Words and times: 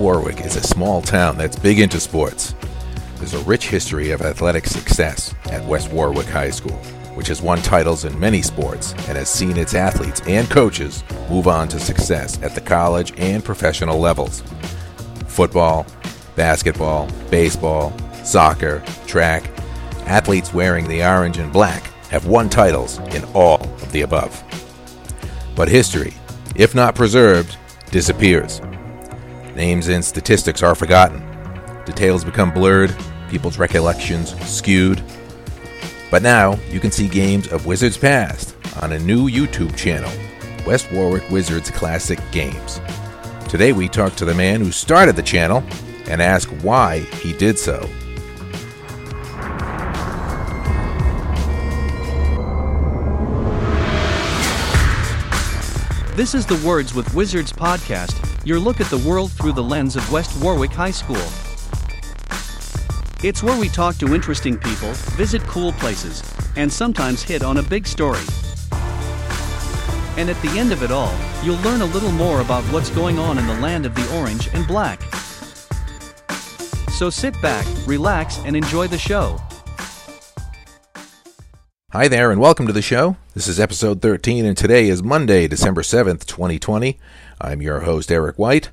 Warwick 0.00 0.46
is 0.46 0.56
a 0.56 0.62
small 0.62 1.02
town 1.02 1.36
that's 1.36 1.58
big 1.58 1.78
into 1.78 2.00
sports. 2.00 2.54
There's 3.16 3.34
a 3.34 3.40
rich 3.40 3.68
history 3.68 4.12
of 4.12 4.22
athletic 4.22 4.66
success 4.66 5.34
at 5.50 5.62
West 5.66 5.92
Warwick 5.92 6.26
High 6.26 6.48
School, 6.48 6.78
which 7.14 7.28
has 7.28 7.42
won 7.42 7.60
titles 7.60 8.06
in 8.06 8.18
many 8.18 8.40
sports 8.40 8.92
and 9.08 9.18
has 9.18 9.28
seen 9.28 9.58
its 9.58 9.74
athletes 9.74 10.22
and 10.26 10.48
coaches 10.48 11.04
move 11.28 11.46
on 11.46 11.68
to 11.68 11.78
success 11.78 12.42
at 12.42 12.54
the 12.54 12.62
college 12.62 13.12
and 13.18 13.44
professional 13.44 13.98
levels. 13.98 14.42
Football, 15.26 15.84
basketball, 16.34 17.06
baseball, 17.30 17.92
soccer, 18.24 18.82
track, 19.06 19.50
athletes 20.06 20.54
wearing 20.54 20.88
the 20.88 21.04
orange 21.04 21.36
and 21.36 21.52
black 21.52 21.82
have 22.08 22.24
won 22.24 22.48
titles 22.48 23.00
in 23.14 23.22
all 23.34 23.60
of 23.60 23.92
the 23.92 24.00
above. 24.00 24.42
But 25.54 25.68
history, 25.68 26.14
if 26.54 26.74
not 26.74 26.94
preserved, 26.94 27.58
disappears. 27.90 28.62
Names 29.60 29.88
and 29.88 30.02
statistics 30.02 30.62
are 30.62 30.74
forgotten. 30.74 31.22
Details 31.84 32.24
become 32.24 32.50
blurred, 32.50 32.96
people's 33.28 33.58
recollections 33.58 34.34
skewed. 34.48 35.02
But 36.10 36.22
now 36.22 36.54
you 36.70 36.80
can 36.80 36.90
see 36.90 37.06
games 37.06 37.46
of 37.48 37.66
Wizards 37.66 37.98
past 37.98 38.56
on 38.80 38.92
a 38.92 38.98
new 38.98 39.28
YouTube 39.28 39.76
channel, 39.76 40.10
West 40.66 40.90
Warwick 40.90 41.28
Wizards 41.28 41.70
Classic 41.70 42.18
Games. 42.32 42.80
Today 43.50 43.72
we 43.72 43.86
talk 43.86 44.16
to 44.16 44.24
the 44.24 44.32
man 44.32 44.62
who 44.62 44.72
started 44.72 45.14
the 45.14 45.22
channel 45.22 45.62
and 46.06 46.22
ask 46.22 46.48
why 46.62 47.00
he 47.00 47.34
did 47.34 47.58
so. 47.58 47.80
This 56.16 56.34
is 56.34 56.46
the 56.46 56.58
Words 56.66 56.94
with 56.94 57.12
Wizards 57.14 57.52
podcast, 57.52 58.29
your 58.44 58.58
look 58.58 58.80
at 58.80 58.86
the 58.86 58.98
world 58.98 59.30
through 59.32 59.52
the 59.52 59.62
lens 59.62 59.96
of 59.96 60.12
West 60.12 60.42
Warwick 60.42 60.72
High 60.72 60.90
School. 60.90 61.16
It's 63.22 63.42
where 63.42 63.58
we 63.60 63.68
talk 63.68 63.96
to 63.96 64.14
interesting 64.14 64.56
people, 64.56 64.92
visit 65.16 65.42
cool 65.42 65.72
places, 65.72 66.22
and 66.56 66.72
sometimes 66.72 67.22
hit 67.22 67.42
on 67.42 67.58
a 67.58 67.62
big 67.62 67.86
story. 67.86 68.24
And 70.16 70.30
at 70.30 70.40
the 70.40 70.54
end 70.56 70.72
of 70.72 70.82
it 70.82 70.90
all, 70.90 71.14
you'll 71.42 71.60
learn 71.60 71.82
a 71.82 71.86
little 71.86 72.12
more 72.12 72.40
about 72.40 72.64
what's 72.72 72.88
going 72.90 73.18
on 73.18 73.36
in 73.36 73.46
the 73.46 73.58
land 73.60 73.84
of 73.84 73.94
the 73.94 74.18
orange 74.18 74.48
and 74.54 74.66
black. 74.66 75.02
So 76.90 77.10
sit 77.10 77.40
back, 77.42 77.66
relax, 77.86 78.38
and 78.38 78.56
enjoy 78.56 78.86
the 78.86 78.98
show. 78.98 79.38
Hi 81.92 82.08
there, 82.08 82.30
and 82.30 82.40
welcome 82.40 82.66
to 82.66 82.72
the 82.72 82.82
show. 82.82 83.16
This 83.32 83.46
is 83.46 83.60
episode 83.60 84.02
13, 84.02 84.44
and 84.44 84.56
today 84.58 84.88
is 84.88 85.04
Monday, 85.04 85.46
December 85.46 85.82
7th, 85.82 86.26
2020. 86.26 86.98
I'm 87.40 87.62
your 87.62 87.82
host, 87.82 88.10
Eric 88.10 88.40
White, 88.40 88.70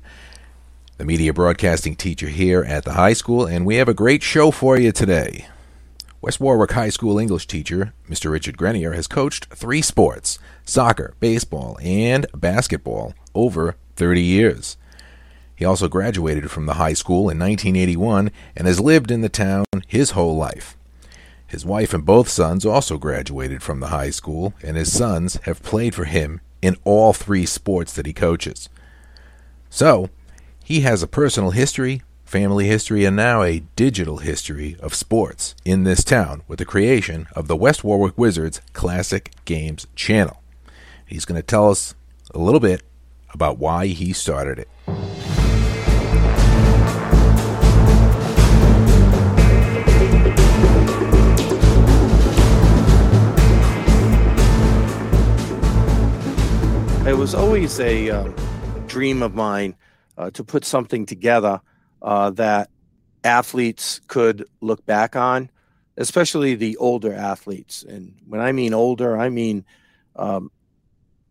the 0.96 1.04
media 1.04 1.32
broadcasting 1.32 1.94
teacher 1.94 2.26
here 2.26 2.64
at 2.64 2.84
the 2.84 2.94
high 2.94 3.12
school, 3.12 3.46
and 3.46 3.64
we 3.64 3.76
have 3.76 3.86
a 3.88 3.94
great 3.94 4.24
show 4.24 4.50
for 4.50 4.76
you 4.76 4.90
today. 4.90 5.46
West 6.20 6.40
Warwick 6.40 6.72
High 6.72 6.88
School 6.88 7.20
English 7.20 7.46
teacher, 7.46 7.94
Mr. 8.10 8.32
Richard 8.32 8.58
Grenier, 8.58 8.94
has 8.94 9.06
coached 9.06 9.46
three 9.54 9.80
sports 9.80 10.40
soccer, 10.64 11.14
baseball, 11.20 11.78
and 11.80 12.26
basketball 12.34 13.14
over 13.36 13.76
30 13.94 14.20
years. 14.20 14.76
He 15.54 15.64
also 15.64 15.86
graduated 15.86 16.50
from 16.50 16.66
the 16.66 16.74
high 16.74 16.94
school 16.94 17.30
in 17.30 17.38
1981 17.38 18.32
and 18.56 18.66
has 18.66 18.80
lived 18.80 19.12
in 19.12 19.20
the 19.20 19.28
town 19.28 19.66
his 19.86 20.10
whole 20.10 20.36
life. 20.36 20.76
His 21.48 21.64
wife 21.64 21.94
and 21.94 22.04
both 22.04 22.28
sons 22.28 22.66
also 22.66 22.98
graduated 22.98 23.62
from 23.62 23.80
the 23.80 23.88
high 23.88 24.10
school, 24.10 24.52
and 24.62 24.76
his 24.76 24.92
sons 24.92 25.36
have 25.44 25.62
played 25.62 25.94
for 25.94 26.04
him 26.04 26.42
in 26.60 26.76
all 26.84 27.14
three 27.14 27.46
sports 27.46 27.94
that 27.94 28.04
he 28.04 28.12
coaches. 28.12 28.68
So, 29.70 30.10
he 30.62 30.82
has 30.82 31.02
a 31.02 31.08
personal 31.08 31.52
history, 31.52 32.02
family 32.26 32.66
history, 32.66 33.06
and 33.06 33.16
now 33.16 33.42
a 33.42 33.60
digital 33.76 34.18
history 34.18 34.76
of 34.80 34.94
sports 34.94 35.54
in 35.64 35.84
this 35.84 36.04
town 36.04 36.42
with 36.46 36.58
the 36.58 36.66
creation 36.66 37.26
of 37.34 37.48
the 37.48 37.56
West 37.56 37.82
Warwick 37.82 38.18
Wizards 38.18 38.60
Classic 38.74 39.32
Games 39.46 39.86
channel. 39.96 40.42
He's 41.06 41.24
going 41.24 41.40
to 41.40 41.46
tell 41.46 41.70
us 41.70 41.94
a 42.34 42.38
little 42.38 42.60
bit 42.60 42.82
about 43.32 43.58
why 43.58 43.86
he 43.86 44.12
started 44.12 44.58
it. 44.58 44.97
Was 57.18 57.34
always 57.34 57.80
a 57.80 58.10
uh, 58.10 58.32
dream 58.86 59.24
of 59.24 59.34
mine 59.34 59.74
uh, 60.16 60.30
to 60.30 60.44
put 60.44 60.64
something 60.64 61.04
together 61.04 61.60
uh, 62.00 62.30
that 62.30 62.70
athletes 63.24 64.00
could 64.06 64.48
look 64.60 64.86
back 64.86 65.16
on, 65.16 65.50
especially 65.96 66.54
the 66.54 66.76
older 66.76 67.12
athletes. 67.12 67.82
And 67.82 68.14
when 68.24 68.40
I 68.40 68.52
mean 68.52 68.72
older, 68.72 69.18
I 69.18 69.30
mean 69.30 69.64
um, 70.14 70.52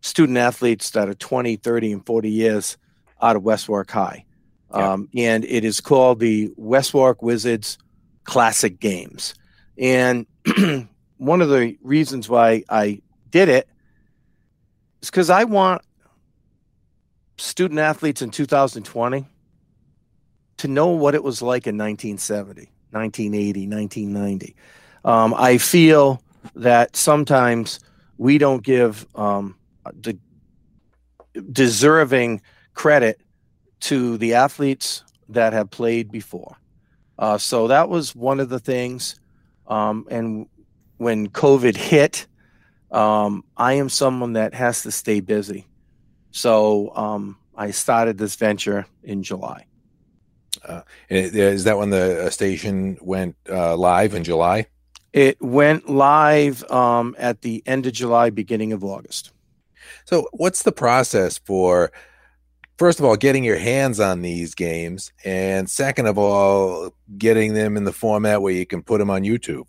student 0.01 0.37
athletes 0.37 0.89
that 0.91 1.07
are 1.07 1.13
20, 1.13 1.55
30, 1.55 1.93
and 1.93 2.05
40 2.05 2.31
years 2.31 2.77
out 3.21 3.37
of 3.37 3.43
West 3.43 3.69
Warwick 3.69 3.89
High. 3.89 4.25
Um, 4.69 5.07
yeah. 5.13 5.35
And 5.35 5.45
it 5.45 5.63
is 5.63 5.79
called 5.79 6.19
the 6.19 6.51
West 6.57 6.93
Warwick 6.93 7.21
Wizards 7.21 7.77
Classic 8.25 8.77
Games. 8.77 9.35
And 9.77 10.27
one 11.17 11.41
of 11.41 11.47
the 11.47 11.77
reasons 11.81 12.27
why 12.27 12.65
I 12.67 13.01
did 13.31 13.47
it 13.47 13.69
is 15.01 15.09
because 15.09 15.29
I 15.29 15.43
want 15.43 15.81
student 17.37 17.79
athletes 17.79 18.21
in 18.21 18.31
2020 18.31 19.27
to 20.57 20.67
know 20.67 20.87
what 20.87 21.15
it 21.15 21.23
was 21.23 21.41
like 21.41 21.67
in 21.67 21.77
1970, 21.77 22.69
1980, 22.91 23.67
1990. 23.67 24.55
Um, 25.05 25.33
I 25.37 25.57
feel 25.57 26.21
that 26.55 26.95
sometimes 26.95 27.79
we 28.17 28.37
don't 28.37 28.63
give 28.63 29.05
um, 29.15 29.55
the 30.01 30.17
deserving 31.51 32.41
credit 32.73 33.21
to 33.79 34.17
the 34.17 34.33
athletes 34.33 35.03
that 35.29 35.53
have 35.53 35.69
played 35.69 36.11
before. 36.11 36.57
Uh, 37.19 37.37
so 37.37 37.67
that 37.67 37.89
was 37.89 38.15
one 38.15 38.39
of 38.39 38.49
the 38.49 38.59
things. 38.59 39.19
Um, 39.67 40.07
and 40.09 40.47
when 40.97 41.29
COVID 41.29 41.75
hit, 41.75 42.27
um, 42.91 43.43
I 43.55 43.73
am 43.73 43.89
someone 43.89 44.33
that 44.33 44.53
has 44.53 44.83
to 44.83 44.91
stay 44.91 45.19
busy. 45.19 45.67
So 46.31 46.95
um, 46.95 47.37
I 47.55 47.71
started 47.71 48.17
this 48.17 48.35
venture 48.35 48.85
in 49.03 49.23
July. 49.23 49.65
Uh, 50.63 50.81
is 51.09 51.63
that 51.65 51.77
when 51.77 51.89
the 51.89 52.25
uh, 52.25 52.29
station 52.29 52.97
went 53.01 53.35
uh, 53.49 53.75
live 53.75 54.13
in 54.13 54.23
July? 54.23 54.67
It 55.13 55.41
went 55.41 55.89
live 55.89 56.69
um, 56.69 57.15
at 57.17 57.41
the 57.41 57.63
end 57.65 57.85
of 57.85 57.93
July, 57.93 58.29
beginning 58.29 58.73
of 58.73 58.83
August. 58.83 59.31
So, 60.05 60.27
what's 60.33 60.63
the 60.63 60.71
process 60.71 61.37
for, 61.37 61.91
first 62.77 62.99
of 62.99 63.05
all, 63.05 63.15
getting 63.15 63.43
your 63.43 63.57
hands 63.57 63.99
on 63.99 64.21
these 64.21 64.53
games, 64.53 65.11
and 65.23 65.69
second 65.69 66.07
of 66.07 66.17
all, 66.17 66.93
getting 67.17 67.53
them 67.53 67.77
in 67.77 67.83
the 67.83 67.93
format 67.93 68.41
where 68.41 68.53
you 68.53 68.65
can 68.65 68.83
put 68.83 68.99
them 68.99 69.09
on 69.09 69.23
YouTube? 69.23 69.65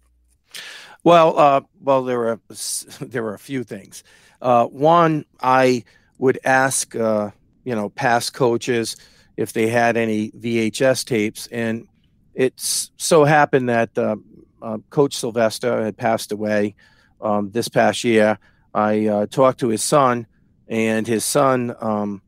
Well, 1.04 1.38
uh, 1.38 1.60
well, 1.80 2.04
there 2.04 2.18
were 2.18 2.40
there 3.00 3.22
were 3.22 3.34
a 3.34 3.38
few 3.38 3.64
things. 3.64 4.04
Uh, 4.40 4.66
one, 4.66 5.24
I 5.40 5.84
would 6.18 6.38
ask, 6.44 6.94
uh, 6.94 7.30
you 7.64 7.74
know, 7.74 7.88
past 7.90 8.34
coaches 8.34 8.96
if 9.36 9.52
they 9.52 9.68
had 9.68 9.96
any 9.96 10.30
VHS 10.32 11.04
tapes, 11.04 11.46
and 11.48 11.86
it's 12.34 12.90
so 12.96 13.24
happened 13.24 13.68
that 13.68 13.96
uh, 13.96 14.16
uh, 14.62 14.78
Coach 14.90 15.14
Sylvester 15.14 15.84
had 15.84 15.96
passed 15.96 16.32
away 16.32 16.74
um, 17.20 17.50
this 17.50 17.68
past 17.68 18.04
year. 18.04 18.38
I 18.74 19.06
uh, 19.06 19.26
talked 19.26 19.60
to 19.60 19.68
his 19.68 19.82
son, 19.82 20.26
and 20.68 21.06
his 21.06 21.24
son, 21.24 21.74
um, 21.80 22.22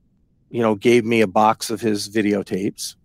you 0.50 0.62
know, 0.62 0.74
gave 0.74 1.04
me 1.04 1.20
a 1.20 1.26
box 1.26 1.70
of 1.70 1.80
his 1.80 2.08
videotapes. 2.08 2.96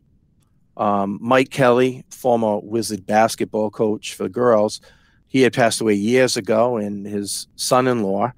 Um, 0.77 1.19
Mike 1.21 1.51
Kelly, 1.51 2.03
former 2.09 2.59
Wizard 2.59 3.05
basketball 3.05 3.69
coach 3.69 4.13
for 4.13 4.23
the 4.23 4.29
girls, 4.29 4.81
he 5.27 5.41
had 5.41 5.53
passed 5.53 5.81
away 5.81 5.93
years 5.93 6.37
ago, 6.37 6.77
and 6.77 7.05
his 7.05 7.47
son-in-law, 7.55 8.31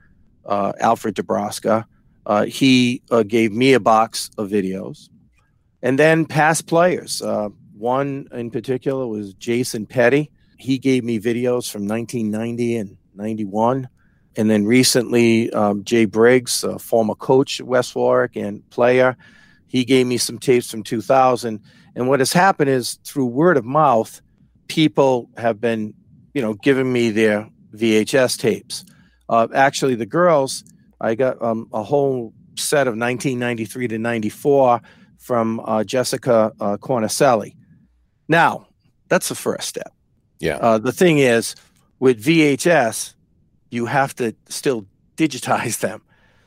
uh, 0.45 0.73
Alfred 0.79 1.15
Debraska, 1.15 1.85
uh, 2.25 2.45
he 2.45 3.01
uh, 3.11 3.23
gave 3.23 3.51
me 3.51 3.73
a 3.73 3.79
box 3.79 4.29
of 4.37 4.49
videos, 4.49 5.09
and 5.81 5.97
then 5.97 6.25
past 6.25 6.67
players. 6.67 7.21
Uh, 7.21 7.49
one 7.77 8.27
in 8.31 8.49
particular 8.49 9.07
was 9.07 9.33
Jason 9.35 9.85
Petty. 9.85 10.31
He 10.57 10.77
gave 10.79 11.03
me 11.03 11.19
videos 11.19 11.69
from 11.69 11.87
1990 11.87 12.77
and 12.77 12.97
91. 13.15 13.87
And 14.35 14.49
then 14.49 14.65
recently, 14.65 15.51
um, 15.53 15.83
Jay 15.83 16.05
Briggs, 16.05 16.63
a 16.63 16.79
former 16.79 17.15
coach 17.15 17.59
at 17.59 17.67
West 17.67 17.95
Warwick 17.95 18.35
and 18.35 18.67
player, 18.69 19.15
he 19.67 19.83
gave 19.83 20.07
me 20.07 20.17
some 20.17 20.39
tapes 20.39 20.71
from 20.71 20.83
2000. 20.83 21.59
And 21.95 22.07
what 22.07 22.19
has 22.19 22.33
happened 22.33 22.69
is 22.69 22.99
through 23.03 23.25
word 23.25 23.57
of 23.57 23.65
mouth, 23.65 24.21
people 24.67 25.29
have 25.37 25.59
been 25.59 25.93
you 26.33 26.41
know, 26.41 26.53
giving 26.53 26.91
me 26.91 27.09
their 27.09 27.49
VHS 27.75 28.37
tapes. 28.37 28.83
Uh, 29.29 29.47
actually, 29.53 29.95
the 29.95 30.05
girls, 30.05 30.63
I 31.01 31.15
got 31.15 31.41
um, 31.41 31.67
a 31.73 31.83
whole 31.83 32.33
set 32.55 32.87
of 32.87 32.93
1993 32.97 33.87
to 33.89 33.97
94 33.99 34.81
from 35.19 35.59
uh, 35.65 35.83
Jessica 35.83 36.51
uh, 36.59 36.77
Cornicelli. 36.77 37.55
Now, 38.27 38.67
that's 39.09 39.29
the 39.29 39.35
first 39.35 39.67
step. 39.67 39.91
Yeah. 40.39 40.57
Uh, 40.57 40.77
the 40.77 40.91
thing 40.91 41.17
is, 41.19 41.55
with 41.99 42.23
VHS, 42.23 43.13
you 43.71 43.85
have 43.85 44.15
to 44.15 44.35
still 44.49 44.85
digitize 45.17 45.79
them. 45.81 46.01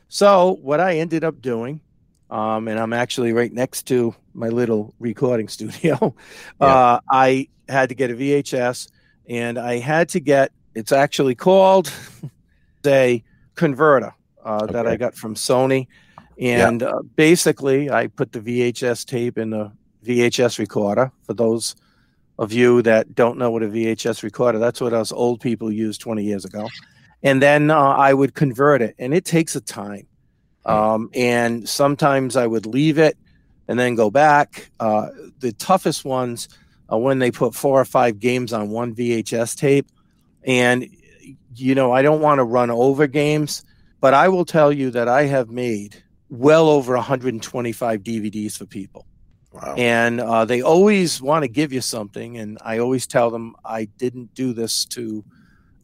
So, 0.07 0.57
what 0.61 0.79
I 0.79 0.97
ended 0.97 1.23
up 1.23 1.41
doing, 1.41 1.81
um, 2.29 2.67
and 2.67 2.79
I'm 2.79 2.93
actually 2.93 3.31
right 3.33 3.51
next 3.51 3.83
to 3.87 4.15
my 4.33 4.49
little 4.49 4.93
recording 4.99 5.47
studio, 5.55 6.15
Yeah. 6.59 6.65
uh, 6.67 6.99
I 7.09 7.47
had 7.69 7.89
to 7.89 7.95
get 7.95 8.11
a 8.11 8.15
VHS 8.15 8.87
and 9.31 9.57
I 9.57 9.79
had 9.79 10.09
to 10.09 10.19
get 10.19 10.51
it's 10.75 10.91
actually 10.91 11.35
called 11.35 11.91
a 12.85 13.23
converter 13.55 14.13
uh, 14.43 14.65
that 14.67 14.87
I 14.87 14.97
got 14.97 15.15
from 15.15 15.35
Sony. 15.35 15.87
And 16.39 16.81
uh, 16.83 17.01
basically, 17.15 17.89
I 17.89 18.07
put 18.07 18.31
the 18.31 18.39
VHS 18.39 19.05
tape 19.05 19.37
in 19.37 19.51
the 19.51 19.71
VHS 20.05 20.59
recorder. 20.59 21.11
For 21.23 21.33
those 21.33 21.75
of 22.39 22.51
you 22.51 22.81
that 22.81 23.15
don't 23.15 23.37
know 23.37 23.51
what 23.51 23.63
a 23.63 23.67
VHS 23.67 24.23
recorder, 24.23 24.59
that's 24.59 24.81
what 24.81 24.93
us 24.93 25.11
old 25.11 25.39
people 25.39 25.71
used 25.71 26.01
20 26.01 26.23
years 26.23 26.45
ago. 26.45 26.67
And 27.21 27.41
then 27.41 27.69
uh, 27.69 27.77
I 27.77 28.13
would 28.13 28.33
convert 28.33 28.81
it, 28.81 28.95
and 28.97 29.13
it 29.13 29.25
takes 29.25 29.55
a 29.55 29.61
time. 29.61 30.07
Um, 30.65 31.09
and 31.13 31.67
sometimes 31.67 32.35
I 32.35 32.47
would 32.47 32.65
leave 32.65 32.97
it 32.97 33.17
and 33.67 33.79
then 33.79 33.95
go 33.95 34.09
back. 34.09 34.71
Uh, 34.79 35.09
the 35.39 35.51
toughest 35.53 36.05
ones 36.05 36.49
are 36.91 36.99
when 36.99 37.19
they 37.19 37.31
put 37.31 37.55
four 37.55 37.79
or 37.79 37.85
five 37.85 38.19
games 38.19 38.53
on 38.53 38.69
one 38.69 38.93
VHS 38.93 39.57
tape. 39.57 39.87
And, 40.43 40.87
you 41.55 41.73
know, 41.73 41.91
I 41.91 42.01
don't 42.01 42.21
want 42.21 42.39
to 42.39 42.43
run 42.43 42.69
over 42.69 43.07
games, 43.07 43.63
but 44.01 44.13
I 44.13 44.27
will 44.27 44.45
tell 44.45 44.71
you 44.71 44.91
that 44.91 45.07
I 45.07 45.23
have 45.23 45.49
made 45.49 46.03
well 46.29 46.69
over 46.69 46.93
125 46.95 48.03
DVDs 48.03 48.57
for 48.57 48.65
people. 48.65 49.05
Wow. 49.53 49.75
And 49.77 50.21
uh, 50.21 50.45
they 50.45 50.61
always 50.61 51.21
want 51.21 51.43
to 51.43 51.47
give 51.47 51.73
you 51.73 51.81
something. 51.81 52.37
And 52.37 52.57
I 52.61 52.79
always 52.79 53.07
tell 53.07 53.31
them 53.31 53.55
I 53.63 53.85
didn't 53.85 54.33
do 54.33 54.53
this 54.53 54.85
to 54.85 55.23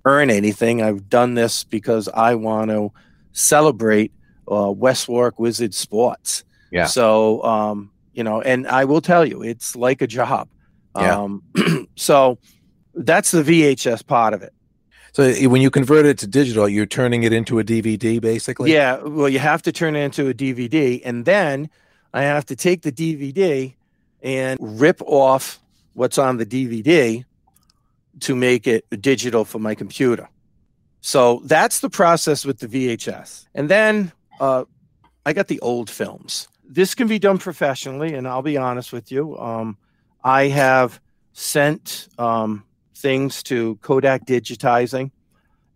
earn 0.06 0.30
anything. 0.30 0.81
I've 0.81 1.10
done 1.10 1.33
this 1.33 1.63
because 1.63 2.07
I 2.10 2.36
want 2.36 2.71
to 2.71 2.92
celebrate 3.33 4.12
uh, 4.50 4.71
West 4.71 5.07
Warwick 5.07 5.39
Wizard 5.39 5.74
sports. 5.74 6.44
Yeah. 6.71 6.86
So, 6.86 7.44
um, 7.44 7.92
you 8.13 8.24
know, 8.24 8.42
and 8.42 8.68
I 8.68 8.86
will 8.86 9.01
tell 9.01 9.25
you, 9.25 9.42
it's 9.44 9.75
like 9.75 10.01
a 10.01 10.07
job. 10.07 10.50
Yeah. 10.99 11.19
Um, 11.19 11.88
so 11.95 12.38
that's 12.94 13.31
the 13.31 13.44
VHS 13.44 14.05
part 14.05 14.33
of 14.33 14.41
it. 14.41 14.53
So 15.13 15.33
when 15.49 15.61
you 15.61 15.71
convert 15.71 16.05
it 16.05 16.19
to 16.19 16.27
digital, 16.27 16.69
you're 16.69 16.85
turning 16.85 17.23
it 17.23 17.33
into 17.33 17.57
a 17.57 17.63
DVD, 17.63 18.21
basically. 18.21 18.71
Yeah, 18.71 18.97
well, 18.97 19.29
you 19.29 19.39
have 19.39 19.63
to 19.63 19.71
turn 19.71 19.95
it 19.95 20.01
into 20.01 20.29
a 20.29 20.33
DVD, 20.33 21.01
and 21.03 21.25
then 21.25 21.69
I 22.13 22.21
have 22.21 22.45
to 22.47 22.55
take 22.55 22.83
the 22.83 22.91
DVD 22.91 23.73
and 24.21 24.59
rip 24.61 25.01
off 25.01 25.59
what's 25.94 26.19
on 26.19 26.38
the 26.38 26.45
DVD 26.45 27.25
to 28.19 28.35
make 28.35 28.67
it 28.67 28.85
digital 29.01 29.45
for 29.45 29.59
my 29.59 29.73
computer. 29.73 30.29
So 31.01 31.41
that's 31.45 31.79
the 31.79 31.89
process 31.89 32.45
with 32.45 32.59
the 32.59 32.67
VHS. 32.67 33.47
And 33.55 33.69
then 33.69 34.11
uh, 34.39 34.65
I 35.25 35.33
got 35.33 35.47
the 35.47 35.59
old 35.61 35.89
films. 35.89 36.47
This 36.63 36.93
can 36.93 37.07
be 37.07 37.17
done 37.17 37.38
professionally, 37.38 38.13
and 38.13 38.27
I'll 38.27 38.41
be 38.41 38.57
honest 38.57 38.91
with 38.91 39.11
you. 39.11 39.38
Um, 39.39 39.77
I 40.23 40.47
have 40.47 40.99
sent 41.33 42.07
um, 42.17 42.63
things 42.95 43.43
to 43.43 43.75
Kodak 43.77 44.25
Digitizing 44.25 45.11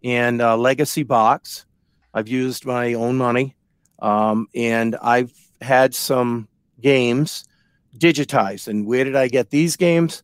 and 0.03 0.41
uh, 0.41 0.57
Legacy 0.57 1.03
Box. 1.03 1.65
I've 2.13 2.27
used 2.27 2.65
my 2.65 2.93
own 2.93 3.17
money, 3.17 3.55
um, 3.99 4.47
and 4.53 4.95
I've 5.01 5.31
had 5.61 5.93
some 5.95 6.47
games 6.81 7.45
digitized. 7.97 8.67
And 8.67 8.85
where 8.85 9.03
did 9.03 9.15
I 9.15 9.27
get 9.27 9.49
these 9.49 9.77
games? 9.77 10.23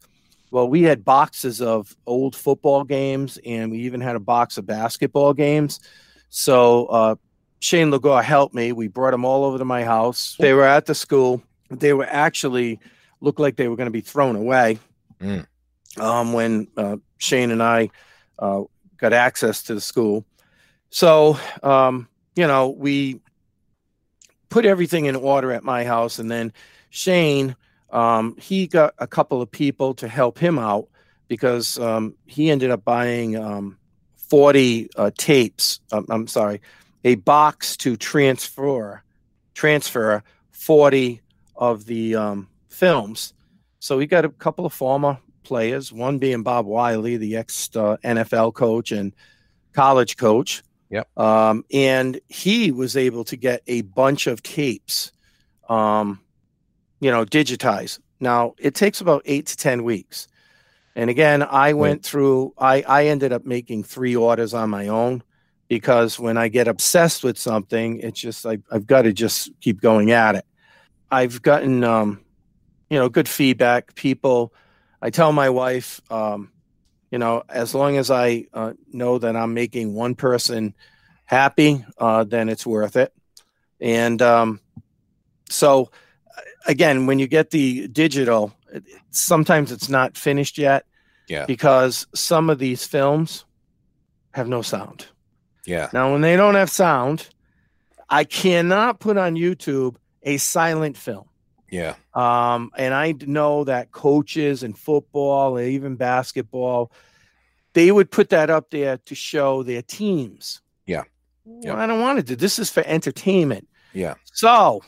Well, 0.50 0.68
we 0.68 0.84
had 0.84 1.06
boxes 1.06 1.62
of 1.62 1.96
old 2.06 2.36
football 2.36 2.84
games, 2.84 3.38
and 3.46 3.72
we 3.72 3.80
even 3.80 4.02
had 4.02 4.16
a 4.16 4.20
box 4.20 4.58
of 4.58 4.66
basketball 4.66 5.34
games. 5.34 5.80
So 6.30 6.88
uh, 6.88 7.16
Shane 7.60 7.92
Lagore 7.92 8.24
helped 8.24 8.56
me. 8.56 8.72
We 8.72 8.88
brought 8.88 9.12
them 9.12 9.26
all 9.26 9.44
over 9.46 9.58
to 9.58 9.66
my 9.66 9.84
house. 9.84 10.36
They 10.40 10.54
were 10.54 10.66
at 10.66 10.86
the 10.86 10.96
school. 10.96 11.44
They 11.70 11.94
were 11.94 12.08
actually 12.10 12.80
looked 13.22 13.40
like 13.40 13.56
they 13.56 13.68
were 13.68 13.76
going 13.76 13.88
to 13.88 13.92
be 13.92 14.02
thrown 14.02 14.36
away 14.36 14.80
Mm. 15.20 15.48
um, 15.98 16.34
when 16.34 16.68
uh, 16.78 16.98
Shane 17.18 17.50
and 17.50 17.64
I 17.64 17.90
uh, 18.38 18.64
got 18.98 19.14
access 19.14 19.64
to 19.64 19.74
the 19.74 19.82
school. 19.82 20.26
So, 20.92 21.40
um, 21.64 22.08
you 22.36 22.46
know, 22.46 22.70
we 22.70 23.20
put 24.50 24.66
everything 24.66 25.06
in 25.06 25.16
order 25.16 25.52
at 25.52 25.64
my 25.64 25.84
house. 25.84 26.20
And 26.20 26.30
then 26.30 26.54
Shane, 26.92 27.56
um, 27.90 28.36
he 28.38 28.68
got 28.68 28.94
a 29.00 29.08
couple 29.08 29.42
of 29.42 29.50
people 29.50 29.94
to 29.96 30.08
help 30.08 30.38
him 30.38 30.60
out 30.60 30.88
because 31.28 31.80
um, 31.80 32.14
he 32.26 32.52
ended 32.52 32.70
up 32.70 32.86
buying 32.86 33.36
um, 33.36 33.78
40 34.30 34.90
uh, 34.96 35.12
tapes. 35.18 35.80
Um, 35.92 36.06
I'm 36.10 36.28
sorry, 36.28 36.62
a 37.04 37.16
box 37.16 37.76
to 37.78 37.96
transfer 37.98 39.02
transfer 39.56 40.22
40 40.52 41.22
of 41.56 41.86
the 41.86 42.16
um, 42.16 42.48
films. 42.78 43.34
So 43.80 43.98
we 43.98 44.06
got 44.06 44.26
a 44.26 44.30
couple 44.30 44.66
of 44.66 44.74
former 44.74 45.18
players, 45.44 45.92
one 45.92 46.18
being 46.18 46.44
Bob 46.44 46.66
Wiley, 46.66 47.18
the 47.18 47.38
ex 47.38 47.70
uh, 47.76 47.98
NFL 48.04 48.54
coach 48.54 48.92
and 48.92 49.14
college 49.74 50.18
coach. 50.18 50.64
Yep. 50.90 51.18
Um, 51.18 51.66
and 51.74 52.20
he 52.28 52.72
was 52.72 52.96
able 52.96 53.24
to 53.26 53.36
get 53.36 53.62
a 53.68 53.82
bunch 53.82 54.28
of 54.28 54.42
tapes, 54.44 55.12
um, 55.70 56.22
you 57.00 57.12
know, 57.12 57.26
digitized. 57.26 58.00
Now 58.20 58.56
it 58.58 58.74
takes 58.74 59.02
about 59.02 59.22
eight 59.26 59.48
to 59.48 59.58
10 59.58 59.84
weeks. 59.84 60.28
And 60.96 61.10
again, 61.10 61.44
I 61.44 61.74
went 61.74 62.04
through, 62.04 62.54
I, 62.58 62.82
I 62.88 63.06
ended 63.08 63.32
up 63.32 63.46
making 63.46 63.84
three 63.84 64.16
orders 64.16 64.54
on 64.54 64.70
my 64.70 64.88
own 64.88 65.22
because 65.68 66.20
when 66.20 66.38
I 66.38 66.48
get 66.48 66.68
obsessed 66.68 67.24
with 67.24 67.38
something, 67.38 68.00
it's 68.00 68.20
just 68.20 68.44
like 68.46 68.62
I've 68.72 68.88
got 68.88 69.04
to 69.04 69.14
just 69.14 69.52
keep 69.62 69.80
going 69.82 70.12
at 70.12 70.36
it. 70.36 70.46
I've 71.12 71.42
gotten, 71.42 71.84
um, 71.84 72.22
you 72.90 72.98
know, 72.98 73.10
good 73.10 73.28
feedback. 73.30 73.96
People, 73.96 74.54
I 75.02 75.10
tell 75.10 75.32
my 75.32 75.50
wife, 75.50 76.02
um, 76.12 76.52
you 77.12 77.18
know, 77.20 77.44
as 77.50 77.74
long 77.76 77.98
as 77.98 78.10
I 78.12 78.46
uh, 78.54 78.74
know 78.92 79.18
that 79.18 79.36
I'm 79.36 79.54
making 79.54 79.94
one 79.94 80.16
person 80.16 80.74
happy, 81.26 81.86
uh, 81.98 82.24
then 82.24 82.50
it's 82.50 82.66
worth 82.66 82.96
it. 82.96 83.14
And 83.80 84.22
um, 84.22 84.60
so, 85.50 85.90
uh, 86.38 86.42
again, 86.68 87.06
when 87.06 87.20
you 87.20 87.28
get 87.28 87.50
the 87.52 87.88
digital, 87.88 88.54
it, 88.72 88.84
it- 88.88 89.02
sometimes 89.12 89.72
it's 89.72 89.90
not 89.90 90.16
finished 90.18 90.58
yet 90.58 90.86
Yeah. 91.28 91.46
because 91.46 92.06
some 92.14 92.50
of 92.50 92.60
these 92.60 92.86
films 92.86 93.46
have 94.32 94.48
no 94.48 94.62
sound. 94.62 95.08
Yeah. 95.66 95.90
Now, 95.94 96.12
when 96.12 96.22
they 96.22 96.36
don't 96.38 96.56
have 96.56 96.70
sound, 96.70 97.28
I 98.10 98.24
cannot 98.24 99.00
put 99.00 99.18
on 99.18 99.36
YouTube 99.36 99.96
a 100.24 100.38
silent 100.38 100.96
film. 100.98 101.28
Yeah. 101.70 101.96
Um, 102.14 102.72
and 102.78 102.94
I 102.94 103.14
know 103.26 103.64
that 103.66 103.92
coaches 103.92 104.64
and 104.64 104.78
football 104.78 105.58
and 105.58 105.68
even 105.70 105.96
basketball, 105.96 106.92
they 107.74 107.92
would 107.92 108.10
put 108.12 108.30
that 108.30 108.50
up 108.50 108.70
there 108.70 108.98
to 108.98 109.16
show 109.16 109.64
their 109.64 109.82
teams. 109.82 110.62
Yeah. 110.86 111.04
Well, 111.46 111.60
Yeah. 111.64 111.84
I 111.84 111.88
don't 111.88 112.00
want 112.02 112.18
to 112.20 112.24
do 112.24 112.36
this 112.36 112.58
is 112.60 112.70
for 112.70 112.84
entertainment. 112.86 113.68
Yeah. 113.94 114.16
So, 114.34 114.82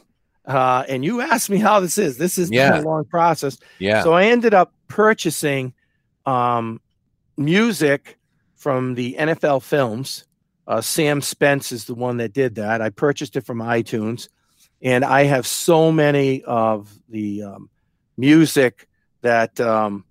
uh, 0.45 0.85
and 0.87 1.03
you 1.03 1.21
asked 1.21 1.49
me 1.49 1.57
how 1.57 1.79
this 1.79 1.97
is. 1.97 2.17
This 2.17 2.37
is 2.37 2.49
Yeah. 2.51 2.79
a 2.79 2.81
long 2.81 3.05
process. 3.05 3.57
Yeah. 3.79 4.03
So 4.03 4.13
I 4.13 4.25
ended 4.25 4.53
up 4.53 4.73
purchasing 4.87 5.73
um, 6.25 6.79
music 7.37 8.17
from 8.55 8.95
the 8.95 9.15
NFL 9.19 9.61
films. 9.63 10.25
Uh, 10.67 10.81
Sam 10.81 11.21
Spence 11.21 11.71
is 11.71 11.85
the 11.85 11.95
one 11.95 12.17
that 12.17 12.33
did 12.33 12.55
that. 12.55 12.81
I 12.81 12.89
purchased 12.89 13.35
it 13.35 13.45
from 13.45 13.59
iTunes, 13.59 14.27
and 14.81 15.03
I 15.03 15.23
have 15.23 15.45
so 15.45 15.91
many 15.91 16.43
of 16.43 16.93
the 17.09 17.43
um, 17.43 17.69
music 18.17 18.87
that 19.21 19.59
um, 19.59 20.05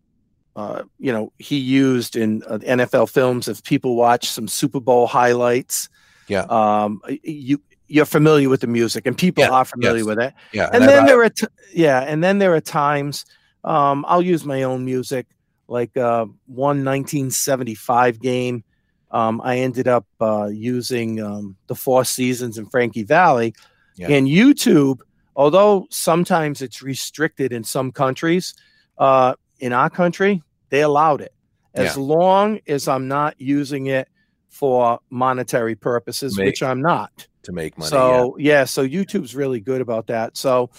uh, 0.57 0.83
you 0.99 1.13
know 1.13 1.33
he 1.39 1.59
used 1.59 2.17
in 2.17 2.43
uh, 2.47 2.59
NFL 2.59 3.11
films. 3.11 3.49
If 3.49 3.63
people 3.65 3.97
watch 3.97 4.29
some 4.29 4.49
Super 4.49 4.81
Bowl 4.81 5.07
highlights, 5.07 5.89
Yeah. 6.29 6.43
um, 6.51 7.01
you 7.23 7.61
you're 7.91 8.05
familiar 8.05 8.49
with 8.51 8.61
the 8.61 8.67
music, 8.67 9.07
and 9.07 9.17
people 9.17 9.45
Yeah, 9.45 9.51
are 9.51 9.65
familiar 9.65 9.99
yes. 9.99 10.05
with 10.07 10.19
it 10.21 10.35
yeah. 10.53 10.69
and 10.75 10.85
I- 10.85 10.87
then 10.87 11.07
there 11.07 11.23
are 11.23 11.31
t- 11.31 11.47
yeah 11.73 12.01
and 12.01 12.23
then 12.23 12.39
there 12.39 12.55
are 12.55 12.61
times 12.61 13.25
um 13.65 14.05
i'll 14.09 14.21
use 14.23 14.45
my 14.45 14.63
own 14.63 14.85
music 14.85 15.27
like 15.69 15.97
uh 15.97 16.27
one 16.47 16.85
1975 16.85 18.21
game 18.21 18.63
um 19.11 19.41
i 19.43 19.59
ended 19.59 19.89
up 19.89 20.07
uh 20.21 20.47
using 20.47 21.21
um 21.21 21.57
the 21.67 21.75
four 21.75 22.05
seasons 22.05 22.59
in 22.59 22.67
frankie 22.67 23.03
valli 23.05 23.55
Yeah. 23.99 24.09
and 24.11 24.27
youtube 24.27 25.01
although 25.37 25.87
sometimes 25.91 26.63
it's 26.63 26.83
restricted 26.83 27.53
in 27.53 27.65
some 27.65 27.93
countries 27.93 28.55
uh 28.99 29.35
in 29.59 29.73
our 29.73 29.91
country 29.91 30.43
they 30.71 30.83
allowed 30.83 31.21
it 31.21 31.33
as 31.75 31.97
long 31.97 32.61
as 32.67 32.89
i'm 32.89 33.09
not 33.09 33.41
using 33.41 33.87
it 33.87 34.09
for 34.49 34.99
monetary 35.11 35.75
purposes 35.75 36.37
Make- 36.37 36.47
which 36.47 36.63
i'm 36.63 36.81
not 36.81 37.29
to 37.49 37.53
make 37.53 37.77
money. 37.79 37.91
so 37.91 38.37
yeah. 38.39 38.65
so 38.65 38.87
YouTube's 38.87 39.35
really 39.35 39.61
good 39.61 39.81
about 39.81 40.07
that. 40.09 40.37
So 40.37 40.71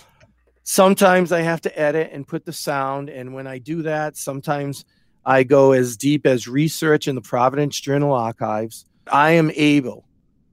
sometimes 0.64 1.32
I 1.32 1.42
have 1.42 1.62
to 1.62 1.80
edit 1.80 2.12
and 2.14 2.28
put 2.28 2.46
the 2.46 2.54
sound. 2.54 3.10
And 3.10 3.34
when 3.34 3.48
I 3.48 3.58
do 3.58 3.82
that, 3.84 4.16
sometimes 4.16 4.86
I 5.26 5.44
go 5.44 5.72
as 5.74 5.98
deep 5.98 6.26
as 6.26 6.48
research 6.48 7.08
in 7.08 7.16
the 7.16 7.22
Providence 7.22 7.80
Journal 7.80 8.14
archives. 8.14 8.86
I 9.12 9.32
am 9.32 9.52
able 9.56 10.06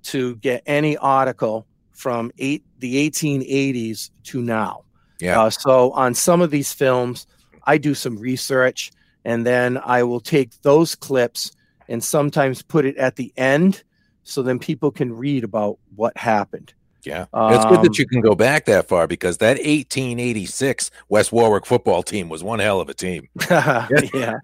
to 0.05 0.37
get 0.37 0.63
any 0.67 0.97
article 0.97 1.67
from 1.97 2.31
eight, 2.38 2.62
the 2.79 3.11
1880s 3.11 4.11
to 4.25 4.41
now. 4.41 4.85
Yeah. 5.19 5.41
Uh, 5.41 5.50
so 5.50 5.91
on 5.93 6.15
some 6.15 6.43
of 6.43 6.50
these 6.50 6.73
films, 6.73 7.26
I 7.65 7.79
do 7.79 7.95
some 7.95 8.19
research 8.19 8.93
and 9.25 9.45
then 9.45 9.79
I 9.79 10.03
will 10.05 10.21
take 10.21 10.50
those 10.62 10.95
clips 10.95 11.50
and 11.88 12.03
sometimes 12.05 12.62
put 12.62 12.85
it 12.85 12.97
at 12.97 13.17
the 13.17 13.33
end 13.37 13.83
so 14.23 14.43
then 14.43 14.59
people 14.59 14.91
can 14.91 15.12
read 15.12 15.43
about 15.43 15.79
what 15.95 16.17
happened. 16.17 16.75
Yeah. 17.05 17.23
it's 17.23 17.65
good 17.65 17.79
Um, 17.79 17.83
that 17.85 17.99
you 17.99 18.07
can 18.07 18.21
go 18.21 18.35
back 18.35 18.65
that 18.67 18.88
far 18.88 19.07
because 19.07 19.38
that 19.38 19.59
1886 19.59 20.91
West 21.09 21.33
Warwick 21.33 21.65
football 21.65 22.03
team 22.03 22.29
was 22.29 22.43
one 22.43 22.59
hell 22.59 22.81
of 22.81 22.88
a 22.88 22.95
team. 22.95 23.29
yeah. 23.50 24.38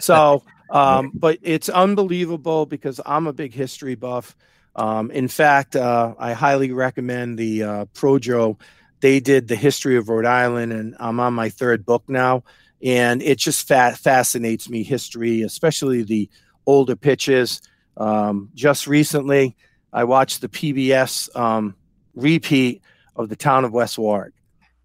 So, 0.00 0.42
um, 0.70 1.12
but 1.14 1.38
it's 1.42 1.68
unbelievable 1.68 2.64
because 2.64 3.00
I'm 3.04 3.26
a 3.26 3.32
big 3.32 3.52
history 3.52 3.94
buff. 3.94 4.34
Um, 4.76 5.10
in 5.10 5.28
fact, 5.28 5.76
uh, 5.76 6.14
I 6.18 6.32
highly 6.32 6.72
recommend 6.72 7.38
the 7.38 7.62
uh, 7.62 7.84
Projo. 7.86 8.58
They 9.00 9.20
did 9.20 9.48
the 9.48 9.56
history 9.56 9.96
of 9.96 10.08
Rhode 10.08 10.26
Island, 10.26 10.72
and 10.72 10.96
I'm 11.00 11.20
on 11.20 11.34
my 11.34 11.48
third 11.48 11.84
book 11.84 12.04
now. 12.08 12.44
And 12.82 13.22
it 13.22 13.38
just 13.38 13.66
fa- 13.66 13.96
fascinates 14.00 14.68
me 14.68 14.82
history, 14.82 15.42
especially 15.42 16.02
the 16.02 16.30
older 16.66 16.96
pitches. 16.96 17.60
Um, 17.96 18.50
just 18.54 18.86
recently, 18.86 19.56
I 19.92 20.04
watched 20.04 20.40
the 20.40 20.48
PBS 20.48 21.34
um, 21.36 21.74
repeat 22.14 22.82
of 23.16 23.28
the 23.28 23.36
town 23.36 23.64
of 23.64 23.72
West 23.72 23.98
Warwick, 23.98 24.32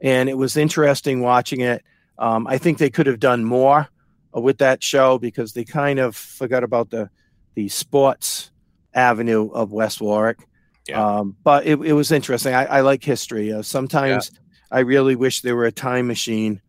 and 0.01 0.27
it 0.27 0.37
was 0.37 0.57
interesting 0.57 1.21
watching 1.21 1.61
it. 1.61 1.83
Um, 2.17 2.47
I 2.47 2.57
think 2.57 2.77
they 2.77 2.89
could 2.89 3.07
have 3.07 3.19
done 3.19 3.43
more 3.45 3.87
uh, 4.35 4.41
with 4.41 4.57
that 4.57 4.83
show 4.83 5.17
because 5.17 5.53
they 5.53 5.63
kind 5.63 5.99
of 5.99 6.15
forgot 6.15 6.63
about 6.63 6.89
the 6.89 7.09
the 7.53 7.69
sports 7.69 8.51
avenue 8.95 9.49
of 9.51 9.71
West 9.71 10.01
Warwick. 10.01 10.39
Yeah. 10.87 11.03
Um, 11.03 11.35
but 11.43 11.65
it, 11.65 11.79
it 11.81 11.93
was 11.93 12.11
interesting. 12.11 12.53
I, 12.53 12.65
I 12.65 12.81
like 12.81 13.03
history. 13.03 13.51
Uh, 13.51 13.61
sometimes 13.61 14.31
I 14.71 14.79
really 14.79 15.15
wish 15.15 15.41
there 15.41 15.55
were 15.55 15.65
a 15.65 15.71
time 15.71 16.07
machine 16.07 16.61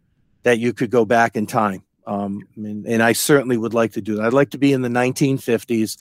that 0.42 0.58
you 0.58 0.72
could 0.72 0.90
go 0.90 1.04
back 1.04 1.36
in 1.36 1.46
time. 1.46 1.82
Um, 2.06 2.46
and, 2.56 2.86
and 2.86 3.02
I 3.02 3.12
certainly 3.12 3.56
would 3.56 3.74
like 3.74 3.92
to 3.92 4.00
do 4.00 4.16
that. 4.16 4.26
I'd 4.26 4.32
like 4.32 4.50
to 4.50 4.58
be 4.58 4.72
in 4.72 4.82
the 4.82 4.88
1950s 4.88 5.98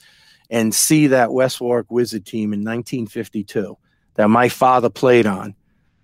and 0.50 0.74
see 0.74 1.08
that 1.08 1.32
West 1.32 1.60
Warwick 1.60 1.90
Wizard 1.90 2.24
team 2.24 2.52
in 2.52 2.60
1952 2.60 3.76
that 4.14 4.28
my 4.28 4.48
father 4.48 4.88
played 4.88 5.26
on, 5.26 5.54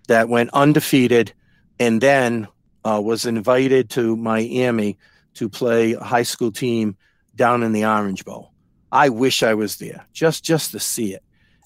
that 0.07 0.29
went 0.29 0.49
undefeated, 0.53 1.33
and 1.79 1.99
then 2.01 2.47
uh, 2.83 3.01
was 3.03 3.25
invited 3.25 3.89
to 3.91 4.15
Miami 4.15 4.97
to 5.35 5.49
play 5.49 5.93
a 5.93 6.03
high 6.03 6.23
school 6.23 6.51
team 6.51 6.95
down 7.35 7.63
in 7.63 7.71
the 7.71 7.85
Orange 7.85 8.23
Bowl. 8.25 8.52
I 8.93 9.09
wish 9.09 9.41
I 9.43 9.53
was 9.55 9.77
there 9.77 10.05
just 10.13 10.43
just 10.43 10.71
to 10.71 10.79
see 10.79 11.13
it. 11.15 11.23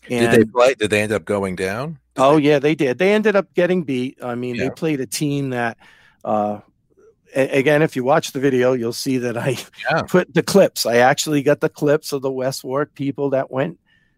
did 0.08 0.32
they 0.32 0.46
play? 0.46 0.74
Did 0.76 0.90
they 0.90 1.02
end 1.02 1.12
up 1.12 1.26
going 1.26 1.56
down? 1.58 2.00
Did 2.16 2.22
Oh 2.24 2.36
they- 2.38 2.44
yeah, 2.48 2.60
they 2.60 2.74
did. 2.74 2.98
They 2.98 3.14
ended 3.14 3.36
up 3.36 3.54
getting 3.54 3.84
beat. 3.84 4.18
I 4.24 4.36
mean, 4.36 4.56
Yeah. 4.56 4.64
they 4.64 4.70
played 4.72 5.00
a 5.02 5.06
team 5.06 5.50
that. 5.52 5.78
Uh, 6.24 6.60
a- 7.36 7.60
again, 7.60 7.82
if 7.82 7.96
you 7.98 8.04
watch 8.06 8.32
the 8.32 8.40
video, 8.40 8.72
you'll 8.74 8.94
see 8.94 9.18
that 9.20 9.38
I 9.38 9.58
Yeah. 9.92 10.02
put 10.08 10.34
the 10.34 10.42
clips. 10.44 10.86
I 10.86 10.98
actually 10.98 11.44
got 11.44 11.60
the 11.60 11.70
clips 11.70 12.14
of 12.14 12.22
the 12.22 12.32
West 12.32 12.64
Warwick 12.64 12.94
people 12.96 13.30
that 13.32 13.52
went 13.52 13.78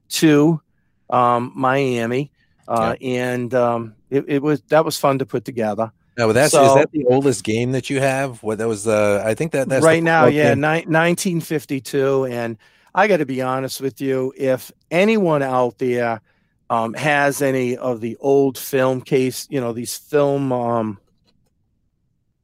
to 0.10 0.62
um, 1.10 1.52
Miami, 1.56 2.32
uh, 2.68 2.96
and 3.02 3.52
um, 3.56 3.96
it, 4.12 4.26
it 4.28 4.42
was 4.44 4.62
that 4.70 4.86
was 4.86 4.96
fun 4.98 5.18
to 5.20 5.26
put 5.26 5.44
together. 5.44 5.92
No, 6.18 6.28
but 6.28 6.34
that's 6.34 6.52
So- 6.52 6.66
is 6.68 6.76
that 6.76 6.92
the 6.92 7.06
oldest 7.06 7.44
game 7.44 7.72
that 7.72 7.90
you 7.90 8.00
have? 8.02 8.44
What 8.44 8.60
that 8.60 8.68
was? 8.68 8.86
Uh, 8.88 9.24
I 9.26 9.34
think 9.34 9.52
that 9.54 9.68
that's 9.70 9.84
right 9.84 10.04
now, 10.04 10.26
yeah, 10.28 10.54
ni- 10.54 10.86
1952. 10.86 12.26
And 12.26 12.58
I 12.94 13.08
got 13.08 13.18
to 13.18 13.26
be 13.26 13.42
honest 13.42 13.82
with 13.82 14.02
you, 14.02 14.34
if 14.38 14.72
anyone 14.92 15.44
out 15.44 15.78
there 15.78 16.22
um, 16.70 16.94
has 16.94 17.42
any 17.42 17.78
of 17.78 18.00
the 18.02 18.16
old 18.20 18.58
film 18.58 19.02
case, 19.02 19.48
you 19.50 19.60
know, 19.60 19.74
these 19.74 19.98
film, 19.98 20.52
um, 20.52 21.00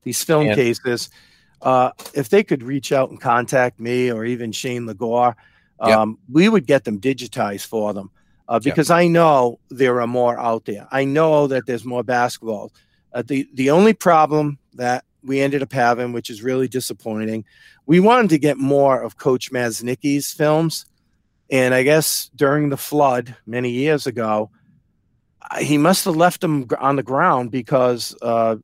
these 0.03 0.23
film 0.23 0.47
Yeah. 0.47 0.55
cases, 0.55 1.09
uh, 1.61 1.91
if 2.13 2.29
they 2.29 2.43
could 2.43 2.63
reach 2.63 2.91
out 2.91 3.09
and 3.09 3.19
contact 3.19 3.79
me 3.79 4.11
or 4.11 4.25
even 4.25 4.51
Shane 4.51 4.85
Lagore, 4.85 5.35
Yep. 5.85 5.97
um, 5.97 6.17
we 6.31 6.47
would 6.49 6.65
get 6.67 6.83
them 6.85 6.99
digitized 6.99 7.65
for 7.67 7.93
them. 7.93 8.11
Uh, 8.47 8.55
Yep. 8.55 8.63
because 8.63 8.91
I 8.91 9.07
know 9.07 9.59
there 9.69 9.99
are 10.01 10.07
more 10.07 10.39
out 10.39 10.65
there. 10.65 10.87
I 10.91 11.03
know 11.05 11.47
that 11.47 11.65
there's 11.65 11.83
more 11.85 12.03
basketball. 12.03 12.71
Uh, 13.11 13.23
the 13.25 13.47
the 13.55 13.71
only 13.71 13.93
problem 13.93 14.59
that 14.75 15.03
we 15.25 15.41
ended 15.41 15.61
up 15.61 15.73
having, 15.73 16.13
which 16.13 16.29
is 16.29 16.41
really 16.41 16.67
disappointing, 16.67 17.45
we 17.85 17.99
wanted 17.99 18.29
to 18.29 18.37
get 18.37 18.57
more 18.57 19.01
of 19.01 19.17
Coach 19.17 19.51
Maznicki's 19.51 20.31
films, 20.31 20.85
and 21.49 21.73
I 21.73 21.83
guess 21.83 22.29
during 22.35 22.69
the 22.69 22.77
flood 22.77 23.35
many 23.45 23.69
years 23.69 24.07
ago, 24.07 24.49
uh, 25.51 25.57
he 25.57 25.77
must 25.77 26.05
have 26.05 26.15
left 26.15 26.41
them 26.41 26.67
on 26.79 26.95
the 26.95 27.03
ground 27.03 27.51
because 27.51 28.15
uh, 28.21 28.55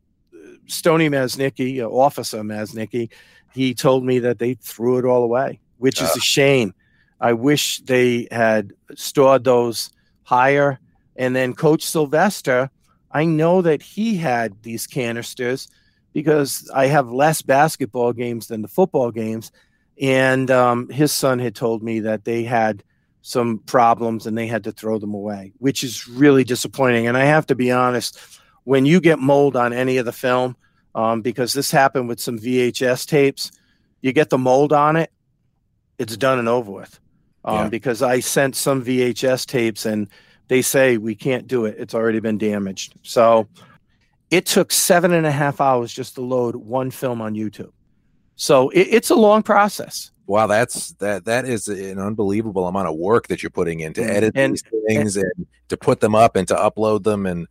Stony 0.67 1.09
Maznicki, 1.09 1.81
uh, 1.81 1.89
Officer 1.89 2.41
Maznicki, 2.41 3.09
he 3.53 3.73
told 3.73 4.03
me 4.03 4.19
that 4.19 4.39
they 4.39 4.55
threw 4.55 4.97
it 4.97 5.05
all 5.05 5.23
away, 5.23 5.59
which 5.77 6.01
is 6.01 6.15
a 6.15 6.21
shame. 6.21 6.73
I 7.19 7.33
wish 7.33 7.79
they 7.81 8.27
had 8.31 8.73
stored 8.95 9.43
those 9.43 9.91
higher. 10.23 10.79
And 11.17 11.35
then 11.35 11.53
Coach 11.53 11.83
Sylvester, 11.83 12.71
I 13.11 13.25
know 13.25 13.61
that 13.61 13.81
he 13.81 14.15
had 14.15 14.63
these 14.63 14.87
canisters 14.87 15.67
because 16.13 16.69
I 16.73 16.87
have 16.87 17.11
less 17.11 17.41
basketball 17.41 18.13
games 18.13 18.47
than 18.47 18.61
the 18.61 18.67
football 18.67 19.11
games. 19.11 19.51
And 19.99 20.49
um, 20.49 20.89
his 20.89 21.11
son 21.11 21.39
had 21.39 21.55
told 21.55 21.83
me 21.83 22.01
that 22.01 22.25
they 22.25 22.43
had 22.43 22.83
some 23.21 23.59
problems 23.59 24.25
and 24.25 24.37
they 24.37 24.47
had 24.47 24.63
to 24.63 24.71
throw 24.71 24.97
them 24.97 25.13
away, 25.13 25.53
which 25.59 25.83
is 25.83 26.07
really 26.07 26.43
disappointing. 26.43 27.07
And 27.07 27.17
I 27.17 27.25
have 27.25 27.45
to 27.47 27.55
be 27.55 27.71
honest, 27.71 28.17
when 28.63 28.85
you 28.85 28.99
get 28.99 29.19
mold 29.19 29.55
on 29.55 29.73
any 29.73 29.97
of 29.97 30.05
the 30.05 30.11
film, 30.11 30.55
um, 30.95 31.21
because 31.21 31.53
this 31.53 31.71
happened 31.71 32.07
with 32.09 32.19
some 32.19 32.37
VHS 32.37 33.05
tapes, 33.05 33.51
you 34.01 34.11
get 34.11 34.29
the 34.29 34.37
mold 34.37 34.73
on 34.73 34.95
it, 34.95 35.11
it's 35.97 36.17
done 36.17 36.39
and 36.39 36.49
over 36.49 36.71
with. 36.71 36.99
Um, 37.45 37.55
Yeah. 37.55 37.69
Because 37.69 38.01
I 38.01 38.19
sent 38.19 38.55
some 38.55 38.83
VHS 38.83 39.45
tapes 39.45 39.85
and 39.85 40.07
they 40.47 40.61
say 40.61 40.97
we 40.97 41.15
can't 41.15 41.47
do 41.47 41.65
it. 41.65 41.75
It's 41.77 41.93
already 41.93 42.19
been 42.19 42.37
damaged. 42.37 42.95
So 43.03 43.47
it 44.31 44.45
took 44.45 44.71
seven 44.71 45.11
and 45.13 45.25
a 45.27 45.31
half 45.31 45.61
hours 45.61 45.93
just 45.93 46.15
to 46.15 46.21
load 46.21 46.55
one 46.55 46.89
film 46.89 47.21
on 47.21 47.35
YouTube. 47.35 47.71
So 48.35 48.69
it, 48.69 48.87
it's 48.89 49.09
a 49.11 49.15
long 49.15 49.43
process. 49.43 50.09
Wow, 50.25 50.47
that's 50.47 50.93
that 50.93 51.25
that 51.25 51.45
is 51.45 51.67
an 51.67 51.99
unbelievable 51.99 52.67
amount 52.67 52.87
of 52.87 52.95
work 52.95 53.27
that 53.27 53.43
you're 53.43 53.49
putting 53.49 53.81
in 53.81 53.93
to 53.93 54.01
Mm, 54.01 54.09
edit 54.09 54.31
and- 54.35 54.53
these 54.53 54.63
things 54.87 55.17
and, 55.17 55.45
to 55.67 55.77
put 55.77 55.99
them 55.99 56.15
up 56.15 56.35
and 56.35 56.47
to 56.47 56.55
upload 56.55 57.03
them. 57.03 57.25
And 57.25 57.47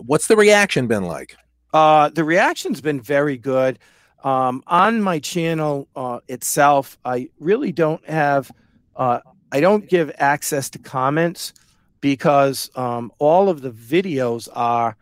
what's 0.00 0.26
the 0.26 0.36
reaction 0.36 0.86
been 0.86 1.04
like? 1.04 1.36
Uh, 1.72 2.10
the 2.10 2.24
reaction's 2.24 2.80
been 2.80 3.00
very 3.00 3.38
good. 3.38 3.78
Um, 4.24 4.62
on 4.66 5.00
my 5.02 5.18
channel 5.18 5.88
uh, 5.96 6.20
itself, 6.28 6.96
I 7.04 7.28
really 7.40 7.72
don't 7.72 8.06
have, 8.08 8.50
uh, 8.94 9.20
I 9.50 9.60
don't 9.60 9.88
give 9.88 10.12
access 10.18 10.70
to 10.70 10.78
comments 10.78 11.52
because 12.00 12.70
um, 12.76 13.10
all 13.18 13.48
of 13.48 13.62
the 13.62 13.70
videos 13.70 14.48
are 14.52 14.96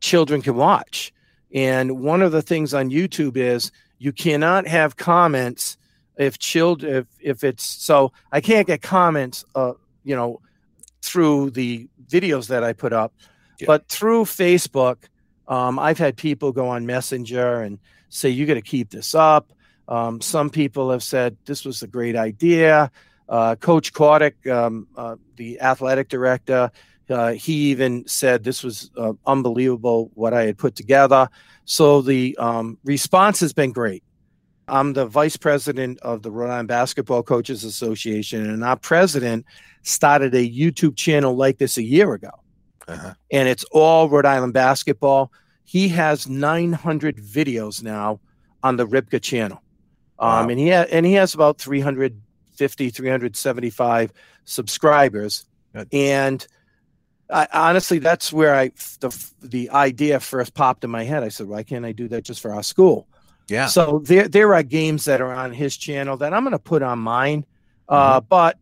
children 0.00 0.42
can 0.42 0.56
watch. 0.56 1.12
And 1.54 2.00
one 2.00 2.22
of 2.22 2.32
the 2.32 2.42
things 2.42 2.74
on 2.74 2.90
YouTube 2.90 3.36
is 3.36 3.72
you 3.98 4.12
cannot 4.12 4.66
have 4.66 4.96
comments 4.96 5.76
if 6.16 6.38
children, 6.38 6.94
if, 6.96 7.06
if 7.20 7.44
it's 7.44 7.64
so, 7.64 8.12
I 8.30 8.40
can't 8.40 8.66
get 8.66 8.82
comments, 8.82 9.44
uh, 9.54 9.72
you 10.04 10.14
know, 10.14 10.40
through 11.02 11.50
the 11.50 11.88
videos 12.08 12.48
that 12.48 12.62
I 12.62 12.72
put 12.72 12.92
up, 12.92 13.12
Yeah. 13.58 13.66
but 13.66 13.88
through 13.88 14.24
Facebook, 14.24 14.96
um, 15.48 15.78
I've 15.78 15.98
had 15.98 16.16
people 16.16 16.52
go 16.52 16.68
on 16.68 16.86
Messenger 16.86 17.62
and 17.62 17.78
say, 18.10 18.28
you 18.28 18.46
got 18.46 18.54
to 18.54 18.62
keep 18.62 18.90
this 18.90 19.14
up. 19.14 19.52
Um, 19.88 20.20
some 20.20 20.50
people 20.50 20.90
have 20.90 21.02
said 21.02 21.36
this 21.46 21.64
was 21.64 21.82
a 21.82 21.86
great 21.88 22.16
idea. 22.16 22.90
Uh, 23.28 23.56
Coach 23.56 23.92
Kordick, 23.92 24.46
um, 24.50 24.86
uh, 24.96 25.16
the 25.36 25.60
athletic 25.60 26.08
director, 26.08 26.70
uh, 27.10 27.30
he 27.32 27.70
even 27.70 28.06
said 28.06 28.44
this 28.44 28.62
was 28.62 28.90
uh, 28.96 29.12
unbelievable 29.26 30.10
what 30.14 30.32
I 30.34 30.44
had 30.44 30.58
put 30.58 30.74
together. 30.76 31.28
So 31.64 32.02
the 32.02 32.36
um, 32.38 32.78
response 32.84 33.40
has 33.40 33.52
been 33.52 33.72
great. 33.72 34.02
I'm 34.68 34.92
the 34.92 35.06
vice 35.06 35.36
president 35.36 35.98
of 36.00 36.22
the 36.22 36.30
Rhode 36.30 36.50
Island 36.50 36.68
Basketball 36.68 37.22
Coaches 37.24 37.64
Association, 37.64 38.48
and 38.48 38.62
our 38.62 38.76
president 38.76 39.44
started 39.82 40.34
a 40.34 40.48
YouTube 40.48 40.96
channel 40.96 41.34
like 41.34 41.58
this 41.58 41.76
a 41.78 41.82
year 41.82 42.12
ago 42.14 42.30
Uh-huh. 42.86 43.14
and 43.32 43.48
it's 43.48 43.64
all 43.72 44.08
Rhode 44.08 44.26
Island 44.26 44.52
basketball. 44.52 45.32
He 45.64 45.88
has 45.88 46.28
900 46.28 47.16
videos 47.16 47.82
now 47.82 48.20
on 48.62 48.76
the 48.76 48.86
RIBCA 48.86 49.20
channel. 49.22 49.62
Um, 50.18 50.28
Wow. 50.28 50.48
and 50.50 50.58
he 50.60 50.68
ha- 50.70 50.86
and 50.92 51.06
he 51.06 51.14
has 51.14 51.32
about 51.34 51.58
350, 51.58 52.90
375 52.90 54.12
subscribers. 54.44 55.46
Good. 55.74 55.88
And 55.92 56.46
I, 57.32 57.46
honestly, 57.52 57.98
that's 57.98 58.32
where 58.32 58.54
I 58.54 58.72
the 59.00 59.30
the 59.40 59.70
idea 59.70 60.20
first 60.20 60.54
popped 60.54 60.84
in 60.84 60.90
my 60.90 61.04
head. 61.04 61.22
I 61.22 61.28
said, 61.28 61.46
"Why 61.46 61.62
can't 61.62 61.84
I 61.84 61.92
do 61.92 62.08
that 62.08 62.24
just 62.24 62.40
for 62.40 62.52
our 62.52 62.62
school?" 62.62 63.06
Yeah. 63.48 63.66
So 63.66 64.00
there 64.04 64.28
there 64.28 64.54
are 64.54 64.62
games 64.62 65.04
that 65.06 65.20
are 65.20 65.32
on 65.32 65.52
his 65.52 65.76
channel 65.76 66.16
that 66.18 66.32
I'm 66.32 66.42
going 66.42 66.52
to 66.52 66.58
put 66.58 66.82
on 66.82 66.98
mine, 66.98 67.44
uh, 67.88 68.20
but 68.20 68.58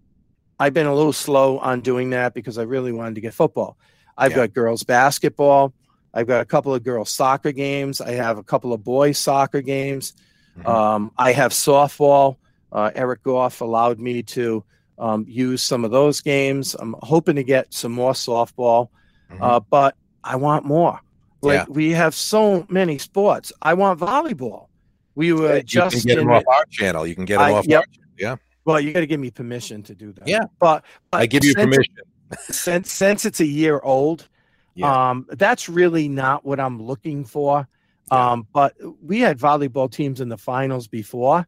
I've 0.59 0.75
been 0.75 0.87
a 0.87 0.95
little 0.95 1.13
slow 1.13 1.59
on 1.59 1.81
doing 1.81 2.11
that 2.11 2.35
because 2.35 2.59
I 2.59 2.63
really 2.63 2.93
wanted 2.93 3.15
to 3.17 3.21
get 3.21 3.35
football. 3.35 3.77
I've 4.17 4.33
Yeah. 4.33 4.39
got 4.47 4.55
girls 4.55 4.83
basketball. 4.83 5.73
I've 6.13 6.27
got 6.27 6.41
a 6.41 6.45
couple 6.45 6.75
of 6.75 6.83
girls 6.83 7.11
soccer 7.11 7.53
games. 7.53 8.01
I 8.01 8.13
have 8.13 8.39
a 8.39 8.43
couple 8.43 8.73
of 8.73 8.83
boys 8.83 9.19
soccer 9.19 9.61
games. 9.61 10.15
Mhm. 10.59 10.67
Um, 10.69 11.13
I 11.17 11.33
have 11.33 11.53
softball. 11.53 12.37
Uh, 12.73 12.91
Eric 12.95 13.23
Goff 13.23 13.61
allowed 13.61 13.99
me 14.01 14.23
to 14.25 14.65
um, 14.99 15.25
use 15.29 15.63
some 15.63 15.85
of 15.85 15.91
those 15.91 16.21
games. 16.21 16.75
I'm 16.79 16.95
hoping 17.03 17.37
to 17.37 17.43
get 17.45 17.73
some 17.73 17.93
more 17.93 18.13
softball, 18.13 18.89
Mhm. 19.31 19.39
uh, 19.41 19.61
but 19.61 19.95
I 20.25 20.37
want 20.37 20.65
more. 20.65 21.01
Like 21.43 21.67
Yeah. 21.69 21.73
we 21.73 21.91
have 21.93 22.15
so 22.15 22.67
many 22.69 22.99
sports. 22.99 23.53
I 23.63 23.75
want 23.75 24.01
volleyball. 24.01 24.67
We 25.15 25.33
were 25.33 25.59
you 25.59 25.63
just 25.63 25.97
can 25.97 26.03
get 26.07 26.19
in 26.19 26.27
them 26.27 26.35
off 26.37 26.45
our 26.47 26.65
channel. 26.71 27.07
You 27.07 27.15
can 27.15 27.25
get 27.25 27.39
them 27.39 27.49
I- 27.49 27.53
off. 27.53 27.67
yep. 27.67 27.81
Our, 27.81 27.85
yeah. 28.19 28.37
well, 28.65 28.81
you 28.81 28.93
got 28.93 29.01
to 29.01 29.07
give 29.07 29.21
me 29.21 29.31
permission 29.31 29.83
to 29.85 29.95
do 29.95 30.13
that. 30.13 30.27
Yeah. 30.27 30.45
but, 30.59 30.85
but 31.11 31.21
I 31.21 31.27
give 31.27 31.45
you 31.45 31.55
permission. 31.55 31.95
since 32.51 32.93
since 32.93 33.25
it's 33.25 33.41
a 33.41 33.47
year 33.47 33.81
old 33.83 34.29
Yeah. 34.75 35.11
um 35.11 35.27
that's 35.31 35.67
really 35.67 36.09
not 36.11 36.45
what 36.45 36.61
i'm 36.61 36.79
looking 36.83 37.25
for 37.25 37.67
um 38.11 38.47
but 38.53 38.75
we 39.03 39.21
had 39.21 39.39
volleyball 39.39 39.91
teams 39.91 40.21
in 40.21 40.29
the 40.29 40.37
finals 40.37 40.89
before 40.89 41.47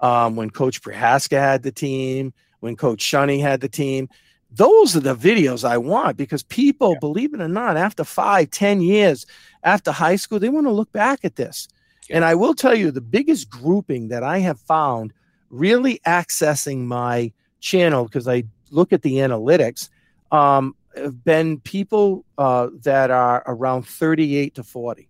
um 0.00 0.34
when 0.34 0.48
coach 0.48 0.80
Prohaska 0.80 1.36
had 1.38 1.62
the 1.62 1.72
team 1.72 2.32
when 2.64 2.76
coach 2.76 3.02
shunny 3.10 3.40
had 3.40 3.60
the 3.60 3.68
team 3.68 4.08
those 4.50 4.96
are 4.96 5.00
the 5.00 5.14
videos 5.28 5.62
i 5.68 5.76
want 5.76 6.16
because 6.16 6.42
people 6.44 6.92
Yeah. 6.92 6.98
believe 7.06 7.34
it 7.34 7.40
or 7.40 7.48
not 7.48 7.76
after 7.76 8.04
five 8.04 8.50
ten 8.50 8.80
years 8.80 9.26
after 9.62 9.90
high 9.92 10.16
school 10.16 10.38
they 10.38 10.48
want 10.48 10.66
to 10.66 10.72
look 10.72 10.90
back 10.92 11.20
at 11.24 11.36
this 11.36 11.68
Yeah. 12.08 12.16
and 12.16 12.24
i 12.24 12.34
will 12.34 12.54
tell 12.54 12.74
you 12.74 12.90
the 12.90 13.00
biggest 13.16 13.50
grouping 13.50 14.08
that 14.08 14.22
i 14.22 14.38
have 14.38 14.58
found 14.60 15.12
really 15.50 16.00
accessing 16.06 16.78
my 16.84 17.32
channel 17.60 18.04
because 18.04 18.26
i 18.28 18.44
look 18.70 18.92
at 18.92 19.02
the 19.02 19.14
analytics 19.16 19.88
um, 20.32 20.74
have 20.96 21.22
been 21.24 21.60
people 21.60 22.24
uh, 22.38 22.68
that 22.82 23.10
are 23.10 23.42
around 23.46 23.82
38 23.86 24.54
to 24.56 24.62
40. 24.64 25.08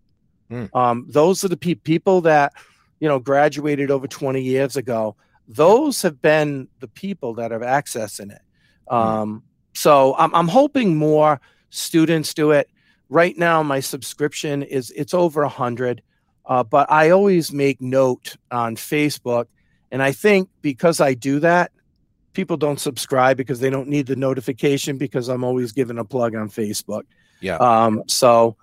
Hmm. 0.50 0.64
Um, 0.75 1.06
those 1.08 1.44
are 1.44 1.49
the 1.49 1.56
pe- 1.56 1.75
people 1.92 2.20
that, 2.23 2.52
you 3.00 3.08
know, 3.08 3.18
graduated 3.18 3.90
over 3.90 4.06
20 4.06 4.42
years 4.42 4.76
ago. 4.76 5.16
Those 5.46 6.02
have 6.02 6.20
been 6.22 6.68
the 6.80 6.88
people 6.88 7.34
that 7.34 7.50
have 7.50 7.62
accessing 7.62 8.32
it. 8.32 8.42
Um, 8.88 9.42
so 9.74 10.14
I'm, 10.16 10.34
I'm 10.34 10.48
hoping 10.48 10.96
more 10.96 11.40
students 11.70 12.34
do 12.34 12.52
it. 12.52 12.68
Right 13.08 13.36
now, 13.36 13.62
my 13.62 13.80
subscription 13.80 14.62
is 14.62 14.90
it's 14.90 15.12
over 15.14 15.42
a 15.42 15.48
hundred, 15.48 16.02
uh, 16.46 16.64
but 16.64 16.90
I 16.90 17.10
always 17.10 17.52
make 17.52 17.80
note 17.80 18.36
on 18.50 18.76
Facebook, 18.76 19.46
and 19.90 20.02
I 20.02 20.12
think 20.12 20.48
because 20.62 21.00
I 21.00 21.14
do 21.14 21.40
that, 21.40 21.70
people 22.32 22.56
don't 22.56 22.80
subscribe 22.80 23.36
because 23.36 23.60
they 23.60 23.70
don't 23.70 23.88
need 23.88 24.06
the 24.06 24.16
notification 24.16 24.96
because 24.96 25.28
I'm 25.28 25.44
always 25.44 25.72
giving 25.72 25.98
a 25.98 26.04
plug 26.04 26.34
on 26.34 26.48
Facebook. 26.48 27.02
Yeah. 27.40 27.56
Um, 27.56 28.02
so 28.06 28.56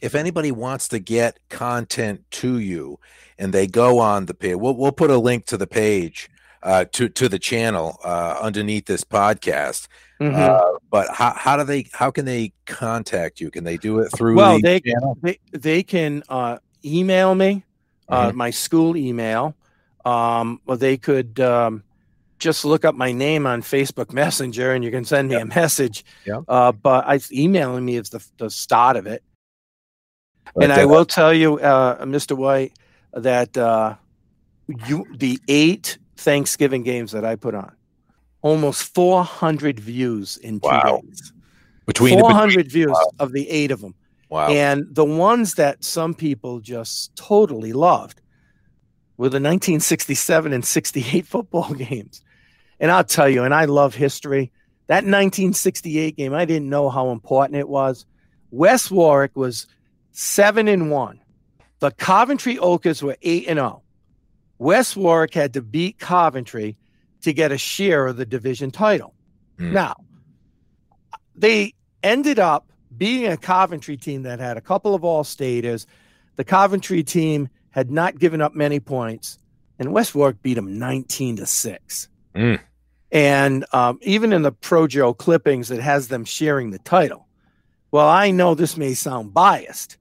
if 0.00 0.14
anybody 0.14 0.50
wants 0.52 0.88
to 0.88 0.98
get 0.98 1.38
content 1.48 2.22
to 2.32 2.58
you 2.58 2.98
and 3.38 3.52
they 3.52 3.66
go 3.66 3.98
on 3.98 4.26
the 4.26 4.34
page, 4.34 4.56
we'll, 4.56 4.74
we'll 4.74 4.92
put 4.92 5.10
a 5.10 5.18
link 5.18 5.46
to 5.46 5.56
the 5.56 5.66
page 5.66 6.28
uh, 6.62 6.84
to 6.92 7.08
to 7.08 7.28
the 7.28 7.38
channel 7.38 7.98
uh, 8.04 8.38
underneath 8.40 8.86
this 8.86 9.04
podcast. 9.04 9.88
mhm. 10.20 10.34
Uh, 10.34 10.78
but 10.90 11.08
how, 11.14 11.32
how 11.36 11.56
do 11.56 11.64
they 11.64 11.86
how 11.92 12.10
can 12.10 12.24
they 12.24 12.52
contact 12.66 13.40
you? 13.40 13.50
Can 13.50 13.64
they 13.64 13.76
do 13.78 13.98
it 14.00 14.10
through 14.16 14.36
Well, 14.36 14.56
the 14.56 14.62
they- 14.62 14.80
channel? 14.80 15.16
they 15.22 15.38
they 15.52 15.82
can 15.82 16.22
uh, 16.28 16.58
email 16.84 17.34
me, 17.34 17.64
uh, 18.08 18.28
Mm-hmm. 18.28 18.36
my 18.36 18.50
school 18.50 18.96
email, 18.96 19.54
um, 20.04 20.60
or 20.66 20.76
they 20.76 20.96
could 20.96 21.40
um, 21.40 21.82
just 22.38 22.64
look 22.64 22.84
up 22.84 22.94
my 22.94 23.10
name 23.12 23.46
on 23.46 23.62
Facebook 23.62 24.12
Messenger, 24.12 24.72
and 24.74 24.84
you 24.84 24.90
can 24.90 25.04
send 25.04 25.28
me 25.28 25.36
a 25.36 25.44
message. 25.46 26.04
Yeah. 26.26 26.42
Uh, 26.46 26.72
but 26.72 27.06
I 27.06 27.18
emailing 27.32 27.84
me 27.84 27.96
is 27.96 28.10
the 28.10 28.24
the 28.38 28.50
start 28.50 28.96
of 28.96 29.06
it. 29.06 29.22
But, 30.54 30.64
and 30.64 30.72
I 30.72 30.82
uh, 30.82 30.88
will 30.88 31.04
tell 31.04 31.32
you, 31.32 31.58
uh, 31.58 32.04
Mr. 32.04 32.36
White, 32.36 32.72
that 33.14 33.56
uh, 33.56 33.94
you 34.86 35.06
the 35.16 35.38
eight 35.48 35.98
Thanksgiving 36.16 36.82
games 36.82 37.12
that 37.12 37.24
I 37.24 37.36
put 37.36 37.54
on, 37.54 37.74
almost 38.42 38.94
400 38.94 39.80
views 39.80 40.36
in 40.38 40.60
two 40.60 40.68
Wow. 40.68 41.00
days. 41.04 41.32
between 41.86 42.16
the 42.16 42.22
400 42.22 42.70
views 42.70 42.90
Wow. 42.92 43.10
of 43.18 43.32
the 43.32 43.48
eight 43.50 43.70
of 43.70 43.80
them. 43.80 43.94
wow 44.28 44.48
And 44.48 44.84
the 44.90 45.04
ones 45.04 45.54
that 45.54 45.82
some 45.84 46.14
people 46.14 46.60
just 46.60 47.14
totally 47.16 47.72
loved 47.72 48.20
were 49.16 49.28
the 49.28 49.36
1967 49.40 50.52
and 50.52 50.64
68 50.64 51.26
football 51.26 51.72
games. 51.88 52.22
And 52.78 52.90
I'll 52.90 53.04
tell 53.04 53.28
you, 53.28 53.42
and 53.44 53.54
I 53.54 53.64
love 53.66 53.94
history. 53.94 54.52
That 54.88 55.04
1968 55.04 56.16
game, 56.16 56.34
I 56.34 56.44
didn't 56.44 56.68
know 56.68 56.88
how 56.88 57.10
important 57.10 57.56
it 57.56 57.68
was. 57.68 58.04
Wes 58.50 58.90
Warwick 58.90 59.36
was 59.36 59.66
seven 60.12 60.68
and 60.68 60.90
one. 60.90 61.20
The 61.80 61.90
Coventry 61.90 62.58
Oakers 62.58 63.02
were 63.02 63.16
eight 63.22 63.46
and 63.48 63.58
zero. 63.58 63.82
West 64.58 64.96
Warwick 64.96 65.34
had 65.34 65.54
to 65.54 65.62
beat 65.62 65.98
Coventry 65.98 66.76
to 67.22 67.32
get 67.32 67.50
a 67.50 67.58
share 67.58 68.06
of 68.06 68.16
the 68.16 68.26
division 68.26 68.70
title. 68.70 69.14
Hmm. 69.58 69.72
Now, 69.72 69.96
they 71.34 71.74
ended 72.02 72.38
up 72.38 72.70
beating 72.96 73.26
a 73.26 73.36
Coventry 73.36 73.96
team 73.96 74.22
that 74.22 74.38
had 74.38 74.56
a 74.56 74.60
couple 74.60 74.94
of 74.94 75.02
all 75.04 75.24
staters. 75.24 75.86
The 76.36 76.44
Coventry 76.44 77.02
team 77.02 77.48
had 77.70 77.90
not 77.90 78.18
given 78.18 78.40
up 78.40 78.54
many 78.54 78.80
points, 78.80 79.38
and 79.78 79.92
West 79.92 80.14
Warwick 80.14 80.42
beat 80.42 80.54
them 80.54 80.78
19 80.78 81.36
to 81.36 81.46
6. 81.46 82.08
Mm. 82.34 82.60
And 83.10 83.64
um, 83.72 83.98
even 84.02 84.32
in 84.32 84.42
the 84.42 84.52
Projo 84.52 85.16
clippings, 85.16 85.70
it 85.70 85.80
has 85.80 86.08
them 86.08 86.24
sharing 86.24 86.70
the 86.70 86.78
title. 86.78 87.26
Well, 87.90 88.08
I 88.08 88.30
know 88.30 88.54
this 88.54 88.76
may 88.76 88.94
sound 88.94 89.34
biased, 89.34 89.98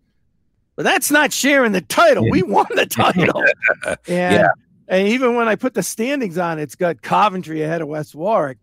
but 0.82 0.89
that's 0.89 1.12
not 1.12 1.32
sharing 1.32 1.74
the 1.74 1.82
title. 1.82 2.28
We 2.28 2.41
won 2.41 2.65
the 2.74 2.88
title. 2.88 3.44
and, 3.86 3.98
Yeah. 4.08 4.48
and 4.88 5.08
even 5.08 5.36
when 5.36 5.48
I 5.48 5.56
put 5.56 5.76
the 5.76 5.84
standings 5.84 6.39
on, 6.39 6.58
it's 6.58 6.74
got 6.74 7.04
Coventry 7.04 7.62
ahead 7.62 7.84
of 7.84 7.88
West 7.88 8.15
Warwick. 8.15 8.58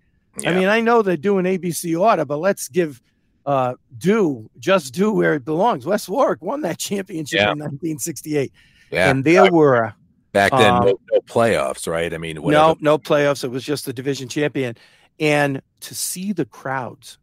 I 0.45 0.53
mean, 0.53 0.67
I 0.67 0.81
know 0.81 1.03
they're 1.03 1.17
doing 1.17 1.45
ABC 1.45 1.97
order, 1.97 2.25
but 2.25 2.39
let's 2.39 2.67
give 2.69 3.01
uh 3.47 3.75
due 3.99 4.51
just 4.59 4.93
due 4.95 5.13
where 5.13 5.35
it 5.35 5.45
belongs. 5.45 5.87
West 5.87 6.09
Warwick 6.09 6.43
won 6.43 6.63
that 6.63 6.79
championship 6.79 7.37
Yeah. 7.39 7.53
in 7.53 7.59
1968, 7.61 8.53
yeah. 8.91 9.11
and 9.11 9.23
there 9.23 9.53
were 9.53 9.95
back 10.33 10.51
then 10.51 10.75
um, 10.75 10.85
no, 10.87 10.99
no 11.13 11.21
playoffs, 11.21 11.87
right? 11.87 12.13
I 12.13 12.19
mean, 12.19 12.37
no 12.43 12.77
no 12.81 12.99
playoffs. 12.99 13.45
It 13.45 13.53
was 13.53 13.63
just 13.63 13.85
the 13.87 13.93
division 13.93 14.29
champion, 14.29 14.77
and 15.21 15.63
to 15.83 15.95
see 15.95 16.33
the 16.33 16.45
crowds, 16.47 17.17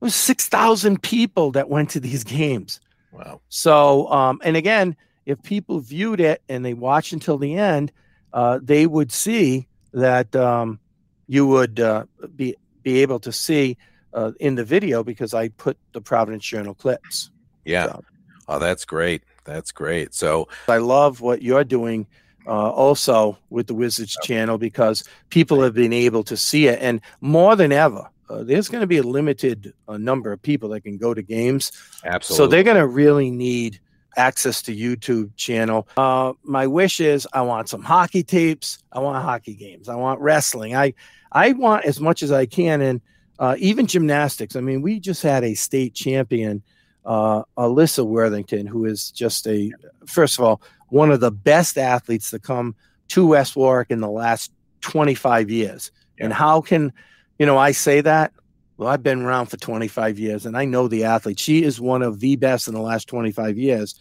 it 0.00 0.04
was 0.04 0.14
six 0.14 0.46
thousand 0.46 1.02
people 1.02 1.52
that 1.52 1.70
went 1.70 1.88
to 1.90 2.00
these 2.00 2.22
games. 2.22 2.80
Wow. 3.16 3.40
So, 3.48 4.10
um, 4.10 4.40
and 4.44 4.56
again, 4.56 4.96
if 5.24 5.42
people 5.42 5.80
viewed 5.80 6.20
it 6.20 6.42
and 6.48 6.64
they 6.64 6.74
watched 6.74 7.12
until 7.12 7.38
the 7.38 7.54
end, 7.54 7.92
uh, 8.32 8.60
they 8.62 8.86
would 8.86 9.10
see 9.10 9.66
that 9.92 10.34
um, 10.36 10.78
you 11.26 11.46
would 11.46 11.80
uh, 11.80 12.04
be 12.34 12.56
be 12.82 13.02
able 13.02 13.18
to 13.20 13.32
see 13.32 13.76
uh, 14.12 14.32
in 14.38 14.54
the 14.54 14.64
video 14.64 15.02
because 15.02 15.34
I 15.34 15.48
put 15.48 15.76
the 15.92 16.00
Providence 16.00 16.44
Journal 16.44 16.74
clips. 16.74 17.30
Yeah. 17.64 17.86
So, 17.86 18.04
Oh, 18.48 18.58
that's 18.58 18.84
great. 18.84 19.22
That's 19.44 19.72
great. 19.72 20.14
So 20.14 20.48
I 20.68 20.78
love 20.78 21.20
what 21.20 21.42
you're 21.42 21.64
doing. 21.64 22.06
Uh, 22.48 22.70
also 22.70 23.36
with 23.50 23.66
the 23.66 23.74
Wizards 23.74 24.16
channel 24.22 24.56
because 24.56 25.02
people 25.30 25.60
have 25.62 25.74
been 25.74 25.92
able 25.92 26.22
to 26.22 26.36
see 26.36 26.68
it 26.68 26.78
and 26.80 27.00
more 27.20 27.56
than 27.56 27.72
ever 27.72 28.08
uh, 28.28 28.42
there's 28.42 28.68
going 28.68 28.80
to 28.80 28.86
be 28.86 28.98
a 28.98 29.02
limited 29.02 29.72
uh, 29.88 29.96
number 29.96 30.32
of 30.32 30.42
people 30.42 30.68
that 30.70 30.82
can 30.82 30.96
go 30.96 31.14
to 31.14 31.22
games 31.22 31.72
absolutely. 32.04 32.36
So 32.36 32.46
they're 32.46 32.64
going 32.64 32.76
to 32.76 32.86
really 32.86 33.30
need 33.30 33.80
access 34.16 34.62
to 34.62 34.74
YouTube 34.74 35.30
channel. 35.36 35.86
Uh, 35.96 36.32
my 36.42 36.66
wish 36.66 37.00
is 37.00 37.28
I 37.32 37.42
want 37.42 37.68
some 37.68 37.82
hockey 37.82 38.22
tapes. 38.22 38.82
I 38.90 39.00
want 39.00 39.22
hockey 39.22 39.54
games. 39.54 39.88
I 39.88 39.94
want 39.94 40.20
wrestling. 40.20 40.74
I 40.74 40.94
I 41.32 41.52
want 41.52 41.84
as 41.84 42.00
much 42.00 42.22
as 42.22 42.32
I 42.32 42.46
can, 42.46 42.80
and 42.80 43.00
uh, 43.38 43.56
even 43.58 43.86
gymnastics. 43.86 44.56
I 44.56 44.60
mean, 44.60 44.82
we 44.82 45.00
just 45.00 45.22
had 45.22 45.44
a 45.44 45.54
state 45.54 45.94
champion, 45.94 46.62
uh, 47.04 47.42
Alyssa 47.58 48.06
Worthington, 48.06 48.66
who 48.66 48.86
is 48.86 49.10
just 49.10 49.46
a 49.46 49.72
first 50.06 50.38
of 50.38 50.44
all 50.44 50.62
one 50.88 51.10
of 51.10 51.20
the 51.20 51.32
best 51.32 51.78
athletes 51.78 52.30
to 52.30 52.38
come 52.38 52.74
to 53.08 53.26
West 53.26 53.56
Warwick 53.56 53.90
in 53.90 54.00
the 54.00 54.10
last 54.10 54.52
25 54.80 55.50
years. 55.50 55.90
And 56.18 56.32
how 56.32 56.60
can 56.60 56.92
you 57.38 57.46
know 57.46 57.58
I 57.58 57.72
say 57.72 58.00
that 58.00 58.32
well, 58.76 58.88
I've 58.88 59.02
been 59.02 59.22
around 59.22 59.46
for 59.46 59.56
25 59.56 60.18
years 60.18 60.44
and 60.44 60.56
I 60.56 60.64
know 60.64 60.88
the 60.88 61.04
athlete. 61.04 61.38
She 61.38 61.62
is 61.62 61.80
one 61.80 62.02
of 62.02 62.20
the 62.20 62.36
best 62.36 62.68
in 62.68 62.74
the 62.74 62.80
last 62.80 63.08
25 63.08 63.56
years, 63.56 63.98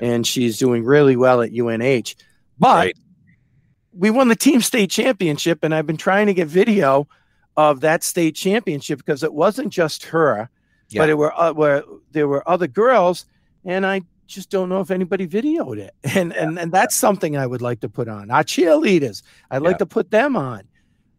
and 0.00 0.26
she's 0.26 0.58
doing 0.58 0.84
really 0.84 1.16
well 1.16 1.42
at 1.42 1.52
UNH. 1.52 2.14
But 2.58 2.76
Right. 2.76 2.98
we 3.92 4.10
won 4.10 4.28
the 4.28 4.36
team 4.36 4.60
state 4.62 4.90
championship, 4.90 5.60
and 5.62 5.74
I've 5.74 5.86
been 5.86 5.96
trying 5.96 6.26
to 6.26 6.34
get 6.34 6.48
video 6.48 7.06
of 7.56 7.80
that 7.80 8.02
state 8.02 8.34
championship 8.34 8.98
because 8.98 9.22
it 9.22 9.32
wasn't 9.32 9.72
just 9.72 10.04
her. 10.06 10.48
Yeah. 10.88 11.02
But 11.02 11.08
it 11.10 11.14
were 11.18 11.38
uh, 11.38 11.52
where 11.52 11.82
there 12.12 12.28
were 12.28 12.48
other 12.48 12.66
girls, 12.66 13.26
and 13.64 13.84
I 13.84 14.02
just 14.26 14.50
don't 14.50 14.68
know 14.68 14.80
if 14.80 14.90
anybody 14.90 15.26
videoed 15.26 15.78
it. 15.78 15.94
And 16.16 16.32
yeah. 16.32 16.42
and 16.42 16.58
and 16.58 16.72
that's 16.72 16.94
something 16.94 17.36
I 17.36 17.46
would 17.46 17.62
like 17.62 17.80
to 17.80 17.88
put 17.88 18.08
on. 18.08 18.30
Our 18.30 18.44
cheerleaders, 18.44 19.22
I'd 19.50 19.62
yeah. 19.62 19.68
like 19.68 19.78
to 19.78 19.86
put 19.86 20.10
them 20.10 20.36
on. 20.36 20.62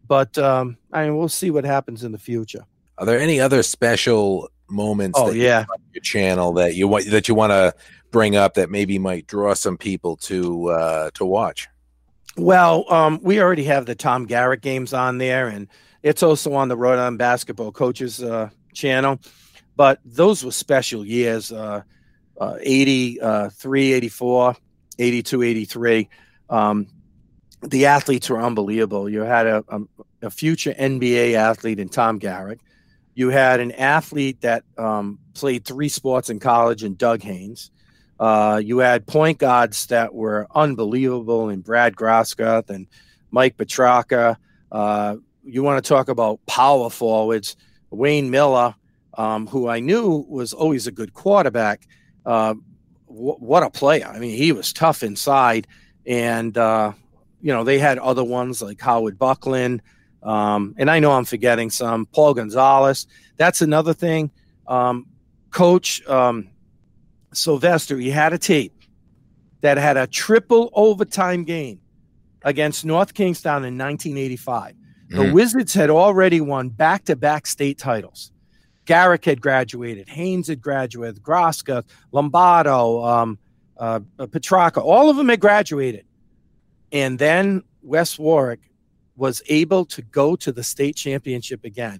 But 0.08 0.38
um, 0.38 0.78
I 0.92 1.06
mean, 1.06 1.18
we'll 1.18 1.30
see 1.30 1.52
what 1.52 1.66
happens 1.66 2.04
in 2.04 2.12
the 2.12 2.18
future. 2.18 2.66
Are 2.98 3.06
there 3.06 3.20
any 3.20 3.40
other 3.40 3.62
special 3.64 4.50
moments? 4.70 5.20
Oh 5.22 5.32
yeah, 5.32 5.66
your 5.94 6.02
channel 6.02 6.54
that 6.54 6.76
you 6.76 6.88
want 6.88 7.06
that 7.10 7.28
you 7.28 7.36
want 7.36 7.52
to 7.52 7.74
bring 8.12 8.36
up 8.36 8.56
that 8.56 8.70
maybe 8.70 8.98
might 8.98 9.28
draw 9.28 9.54
some 9.54 9.78
people 9.78 10.16
to 10.18 10.70
uh, 10.70 11.10
to 11.16 11.26
watch. 11.26 11.68
Well, 12.38 12.92
um, 12.92 13.20
we 13.22 13.42
already 13.42 13.64
have 13.64 13.86
the 13.86 13.96
Tom 13.96 14.26
Garrick 14.26 14.62
games 14.62 14.94
on 14.94 15.18
there, 15.18 15.48
and 15.48 15.68
it's 16.04 16.24
also 16.24 16.54
on 16.54 16.68
the 16.68 16.78
Rhode 16.78 17.00
Island 17.00 17.18
Basketball 17.18 17.72
Coaches 17.72 18.22
uh, 18.22 18.50
channel. 18.74 19.20
But 19.76 20.00
those 20.06 20.44
were 20.44 20.52
special 20.52 21.06
years 21.06 21.52
uh, 21.52 21.82
uh, 22.40 22.58
83, 22.60 23.94
84, 23.94 24.56
82, 25.00 25.44
83. 25.44 26.10
Um, 26.50 26.88
the 27.62 27.86
athletes 27.86 28.30
were 28.30 28.42
unbelievable. 28.42 29.10
You 29.10 29.22
had 29.22 29.48
a, 29.48 29.64
a, 29.70 29.82
a, 30.24 30.30
future 30.30 30.74
NBA 30.74 31.34
athlete 31.34 31.80
in 31.80 31.90
Tom 31.90 32.20
Garrick. 32.20 32.60
You 33.16 33.30
had 33.30 33.60
an 33.60 33.72
athlete 33.72 34.42
that 34.42 34.64
um, 34.78 35.20
played 35.34 35.66
three 35.66 35.90
sports 35.90 36.30
in 36.30 36.40
college 36.40 36.84
in 36.84 36.96
Doug 36.96 37.24
Haynes. 37.24 37.72
Uh, 38.20 38.62
you 38.64 38.80
had 38.80 39.06
point 39.08 39.40
guards 39.40 39.88
that 39.88 40.14
were 40.14 40.48
unbelievable 40.54 41.50
in 41.50 41.62
Brad 41.62 41.96
Groscuth 41.96 42.70
and 42.70 42.88
Mike 43.32 43.58
Petrarca. 43.58 44.38
Uh, 44.72 45.18
you 45.44 45.64
want 45.64 45.84
to 45.84 45.88
talk 45.88 46.10
about 46.10 46.46
power 46.46 46.90
forwards, 46.90 47.56
Wayne 47.90 48.30
Miller, 48.30 48.76
um, 49.18 49.48
who 49.48 49.68
I 49.68 49.80
knew 49.80 50.26
was 50.28 50.54
always 50.54 50.88
a 50.88 50.92
good 50.92 51.14
quarterback. 51.14 51.88
Uh, 52.26 52.56
w- 53.08 53.38
what 53.40 53.64
a 53.64 53.70
player! 53.70 54.08
I 54.08 54.20
mean, 54.20 54.36
he 54.38 54.52
was 54.52 54.74
tough 54.74 55.04
inside, 55.04 55.68
and 56.06 56.58
uh, 56.58 56.92
you 57.42 57.54
know 57.54 57.64
they 57.64 57.80
had 57.80 57.98
other 58.00 58.24
ones 58.24 58.62
like 58.62 58.82
Howard 58.82 59.18
Buckland. 59.18 59.82
Um, 60.24 60.76
and 60.78 60.90
I 60.90 61.00
know 61.00 61.12
I'm 61.14 61.26
forgetting 61.26 61.70
some. 61.70 62.06
Paul 62.08 62.34
Gonzalez. 62.34 63.08
That's 63.38 63.62
another 63.62 63.94
thing. 63.94 64.32
Um, 64.68 65.06
Coach 65.52 66.06
um, 66.08 66.50
Sylvester, 67.34 67.98
he 67.98 68.10
had 68.10 68.34
a 68.34 68.38
tape 68.38 68.74
that 69.62 69.78
had 69.78 69.98
a 69.98 70.08
triple 70.08 70.70
overtime 70.74 71.44
game 71.44 71.80
against 72.44 72.86
North 72.86 73.14
Kingstown 73.14 73.64
in 73.66 73.78
1985. 73.78 74.76
The 75.10 75.16
mm. 75.18 75.34
Wizards 75.34 75.74
had 75.74 75.90
already 75.90 76.42
won 76.42 76.70
back 76.70 77.06
to 77.06 77.16
back 77.16 77.48
state 77.48 77.78
titles. 77.78 78.32
Garrick 78.86 79.26
had 79.26 79.42
graduated, 79.42 80.08
Haynes 80.08 80.48
had 80.48 80.62
graduated, 80.62 81.22
Groscuth, 81.22 81.86
Lombardo, 82.12 83.04
um, 83.04 83.38
uh, 83.78 84.00
Petrarca, 84.18 84.82
all 84.82 85.10
of 85.10 85.18
them 85.18 85.30
had 85.30 85.40
graduated. 85.40 86.06
And 86.92 87.20
then 87.20 87.64
West 87.82 88.20
Warwick 88.20 88.62
was 89.16 89.42
able 89.48 89.86
to 89.86 90.02
go 90.02 90.36
to 90.36 90.52
the 90.52 90.64
state 90.64 90.96
championship 90.96 91.64
again. 91.64 92.00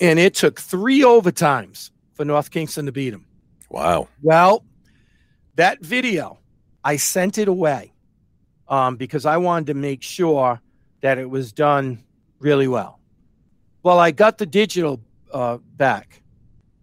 And 0.00 0.18
it 0.18 0.34
took 0.34 0.60
three 0.60 1.02
overtimes 1.02 1.90
for 2.14 2.24
North 2.24 2.50
Kingstown 2.50 2.86
to 2.86 2.92
beat 2.92 3.10
them. 3.10 3.26
Wow. 3.70 4.08
Well, 4.22 4.64
that 5.56 5.80
video, 5.80 6.38
I 6.82 6.96
sent 6.96 7.38
it 7.38 7.48
away 7.48 7.92
um, 8.68 8.96
because 8.96 9.26
I 9.26 9.36
wanted 9.36 9.66
to 9.68 9.74
make 9.74 10.02
sure 10.02 10.60
that 11.02 11.18
it 11.18 11.28
was 11.28 11.52
done 11.52 12.02
really 12.38 12.68
well. 12.68 12.98
Well, 13.82 13.98
I 13.98 14.10
got 14.10 14.38
the 14.38 14.46
digital 14.46 15.00
uh, 15.32 15.58
back. 15.76 16.22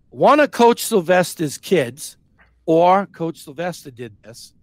One 0.10 0.40
of 0.40 0.52
Coach 0.52 0.84
Sylvester's 0.84 1.58
kids, 1.58 2.18
or 2.66 3.06
Coach 3.08 3.40
Sylvester 3.44 3.92
did 3.92 4.16
this, 4.24 4.54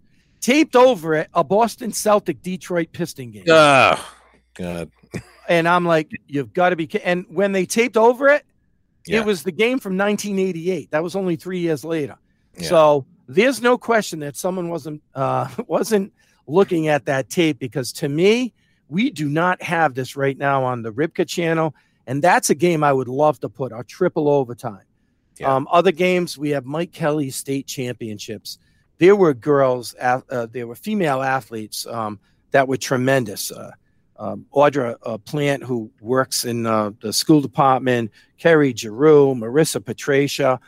taped 0.41 0.75
over 0.75 1.15
it 1.15 1.29
a 1.33 1.43
Boston 1.43 1.91
Celtic 1.91 2.41
Detroit 2.41 2.89
Piston 2.91 3.31
game. 3.31 3.45
Oh, 3.49 4.13
God. 4.53 4.91
and 5.49 5.67
I'm 5.67 5.85
like, 5.85 6.11
you've 6.27 6.53
got 6.53 6.69
to 6.69 6.75
be. 6.75 6.89
And 7.03 7.25
when 7.29 7.51
they 7.51 7.65
taped 7.65 7.97
over 7.97 8.27
it, 8.29 8.45
yeah. 9.05 9.19
it 9.19 9.25
was 9.25 9.43
the 9.43 9.51
game 9.51 9.79
from 9.79 9.97
1988. 9.97 10.91
That 10.91 11.03
was 11.03 11.15
only 11.15 11.35
three 11.35 11.59
years 11.59 11.83
later. 11.83 12.17
Yeah. 12.55 12.69
So 12.69 13.05
there's 13.27 13.61
no 13.61 13.77
question 13.77 14.19
that 14.19 14.35
someone 14.35 14.69
wasn't 14.69 15.01
uh, 15.15 15.49
wasn't 15.67 16.13
looking 16.47 16.87
at 16.87 17.05
that 17.05 17.29
tape 17.29 17.59
because 17.59 17.91
to 17.93 18.09
me, 18.09 18.53
we 18.89 19.09
do 19.09 19.27
not 19.27 19.61
have 19.61 19.95
this 19.95 20.15
right 20.15 20.37
now 20.37 20.63
on 20.63 20.81
the 20.81 20.91
RIBCA 20.91 21.27
channel. 21.27 21.75
And 22.05 22.21
that's 22.21 22.49
a 22.49 22.55
game 22.55 22.83
I 22.83 22.93
would 22.93 23.09
love 23.09 23.39
to 23.41 23.49
put 23.49 23.73
a 23.73 23.83
triple 23.83 24.29
overtime. 24.29 24.83
Yeah. 25.37 25.53
Um, 25.53 25.67
other 25.69 25.91
games, 25.91 26.37
we 26.37 26.51
have 26.51 26.65
Mike 26.65 26.93
Kelly 26.93 27.29
state 27.29 27.67
championships 27.67 28.59
there 28.99 29.15
were 29.15 29.33
girls, 29.33 29.95
uh, 29.99 30.47
there 30.51 30.67
were 30.67 30.75
female 30.75 31.21
athletes 31.21 31.85
um, 31.87 32.19
that 32.51 32.67
were 32.67 32.77
tremendous. 32.77 33.51
Uh, 33.51 33.71
um, 34.19 34.45
Audra 34.53 34.95
uh, 35.03 35.17
Plant, 35.19 35.63
who 35.63 35.91
works 36.01 36.43
in 36.43 36.65
uh, 36.65 36.91
the 37.01 37.13
school 37.13 37.41
department, 37.41 38.11
Kerry 38.39 38.73
Giroux, 38.75 39.35
Marissa 39.35 39.83
Patricia. 39.83 40.59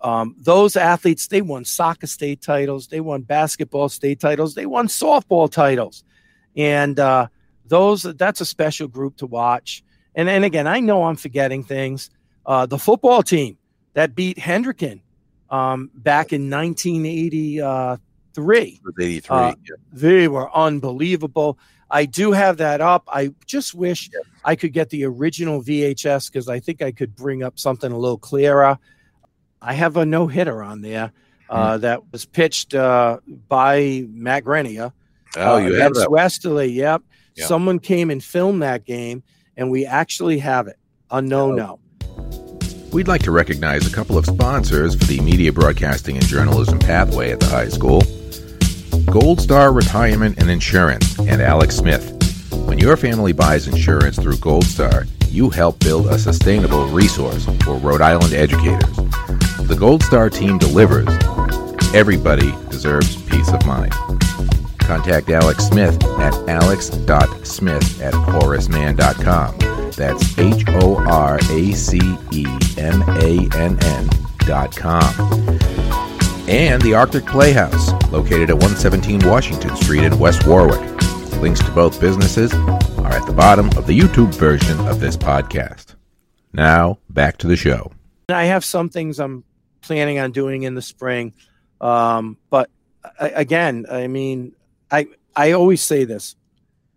Um, 0.00 0.34
those 0.38 0.76
athletes, 0.76 1.28
they 1.28 1.42
won 1.42 1.64
soccer 1.64 2.06
state 2.06 2.40
titles, 2.40 2.88
they 2.88 3.00
won 3.00 3.22
basketball 3.22 3.88
state 3.88 4.20
titles, 4.20 4.54
they 4.54 4.66
won 4.66 4.88
softball 4.88 5.50
titles. 5.50 6.04
And 6.56 6.98
uh, 6.98 7.28
those, 7.66 8.02
that's 8.02 8.40
a 8.40 8.46
special 8.46 8.88
group 8.88 9.16
to 9.18 9.26
watch. 9.26 9.82
And, 10.14 10.28
and 10.28 10.44
again, 10.44 10.66
I 10.66 10.80
know 10.80 11.04
I'm 11.04 11.16
forgetting 11.16 11.64
things. 11.64 12.10
Uh, 12.46 12.66
the 12.66 12.78
football 12.78 13.22
team 13.22 13.58
that 13.94 14.14
beat 14.14 14.38
Hendricken 14.38 15.00
um, 15.50 15.90
back 15.94 16.32
in 16.32 16.50
1983. 16.50 18.80
83. 19.00 19.20
Uh, 19.28 19.46
yeah. 19.46 19.54
They 19.92 20.28
were 20.28 20.54
unbelievable. 20.54 21.58
I 21.90 22.06
do 22.06 22.32
have 22.32 22.56
that 22.56 22.80
up. 22.80 23.04
I 23.08 23.32
just 23.46 23.74
wish 23.74 24.10
yeah. 24.12 24.20
I 24.44 24.56
could 24.56 24.72
get 24.72 24.90
the 24.90 25.04
original 25.04 25.62
VHS 25.62 26.30
because 26.30 26.48
I 26.48 26.58
think 26.58 26.82
I 26.82 26.90
could 26.90 27.14
bring 27.14 27.42
up 27.42 27.58
something 27.58 27.92
a 27.92 27.98
little 27.98 28.18
clearer. 28.18 28.78
I 29.62 29.74
have 29.74 29.96
a 29.96 30.04
no 30.04 30.26
hitter 30.26 30.62
on 30.62 30.82
there 30.82 31.12
uh, 31.48 31.74
mm. 31.74 31.80
that 31.82 32.12
was 32.12 32.24
pitched 32.24 32.74
uh, 32.74 33.18
by 33.48 34.04
Matt 34.08 34.44
Grenier. 34.44 34.92
Oh, 35.36 35.58
you 35.58 35.74
have 35.74 35.94
that. 35.94 36.10
Westerly. 36.10 36.66
Yep. 36.66 37.02
yep. 37.34 37.46
Someone 37.46 37.78
came 37.78 38.10
and 38.10 38.22
filmed 38.22 38.62
that 38.62 38.84
game, 38.84 39.22
and 39.56 39.70
we 39.70 39.86
actually 39.86 40.38
have 40.38 40.68
it. 40.68 40.76
Unknown 41.10 41.52
oh. 41.52 41.66
no. 41.66 41.80
We'd 42.94 43.08
like 43.08 43.24
to 43.24 43.32
recognize 43.32 43.88
a 43.88 43.92
couple 43.92 44.16
of 44.16 44.24
sponsors 44.24 44.94
for 44.94 45.06
the 45.06 45.18
media 45.18 45.52
broadcasting 45.52 46.16
and 46.16 46.24
journalism 46.24 46.78
pathway 46.78 47.32
at 47.32 47.40
the 47.40 47.46
high 47.46 47.66
school 47.66 48.02
Gold 49.12 49.40
Star 49.40 49.72
Retirement 49.72 50.38
and 50.38 50.48
Insurance 50.48 51.18
and 51.18 51.42
Alex 51.42 51.74
Smith. 51.74 52.12
When 52.68 52.78
your 52.78 52.96
family 52.96 53.32
buys 53.32 53.66
insurance 53.66 54.16
through 54.16 54.36
Gold 54.36 54.64
Star, 54.64 55.06
you 55.28 55.50
help 55.50 55.80
build 55.80 56.06
a 56.06 56.16
sustainable 56.20 56.86
resource 56.86 57.46
for 57.64 57.74
Rhode 57.78 58.00
Island 58.00 58.32
educators. 58.32 58.96
The 59.66 59.76
Gold 59.76 60.04
Star 60.04 60.30
team 60.30 60.58
delivers. 60.58 61.08
Everybody 61.96 62.54
deserves 62.70 63.20
peace 63.22 63.52
of 63.52 63.66
mind. 63.66 63.92
Contact 64.78 65.30
Alex 65.30 65.64
Smith 65.66 66.00
at 66.20 66.32
alex.smith 66.48 68.00
at 68.00 68.14
horacemann.com. 68.14 69.73
That's 69.96 70.38
H 70.38 70.64
O 70.68 70.96
R 71.06 71.38
A 71.50 71.72
C 71.72 71.98
E 72.32 72.46
M 72.76 73.02
A 73.02 73.48
N 73.56 73.78
N 73.82 74.10
dot 74.38 74.76
com. 74.76 75.14
And 76.46 76.82
the 76.82 76.94
Arctic 76.94 77.24
Playhouse, 77.26 77.92
located 78.10 78.50
at 78.50 78.56
117 78.56 79.26
Washington 79.26 79.74
Street 79.76 80.04
in 80.04 80.18
West 80.18 80.46
Warwick. 80.46 80.80
Links 81.40 81.60
to 81.60 81.70
both 81.72 82.00
businesses 82.00 82.52
are 82.54 83.12
at 83.12 83.26
the 83.26 83.32
bottom 83.32 83.68
of 83.78 83.86
the 83.86 83.98
YouTube 83.98 84.34
version 84.34 84.78
of 84.86 85.00
this 85.00 85.16
podcast. 85.16 85.94
Now, 86.52 86.98
back 87.10 87.38
to 87.38 87.46
the 87.46 87.56
show. 87.56 87.92
I 88.28 88.44
have 88.44 88.64
some 88.64 88.88
things 88.88 89.18
I'm 89.18 89.44
planning 89.80 90.18
on 90.18 90.32
doing 90.32 90.62
in 90.62 90.74
the 90.74 90.82
spring. 90.82 91.34
Um, 91.80 92.36
but 92.50 92.70
again, 93.18 93.86
I 93.90 94.06
mean, 94.06 94.54
I 94.90 95.06
I 95.34 95.52
always 95.52 95.82
say 95.82 96.04
this. 96.04 96.36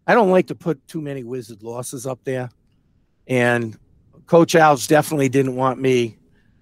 I 0.06 0.14
don't 0.14 0.32
like 0.32 0.48
to 0.48 0.56
put 0.56 0.86
too 0.88 1.02
many 1.02 1.24
wizard 1.24 1.64
losses 1.64 2.06
up 2.06 2.20
there. 2.24 2.50
And 3.28 3.78
Coach 4.26 4.54
Alves 4.54 4.88
definitely 4.88 5.30
didn't 5.30 5.56
want 5.56 5.80
me 5.80 6.18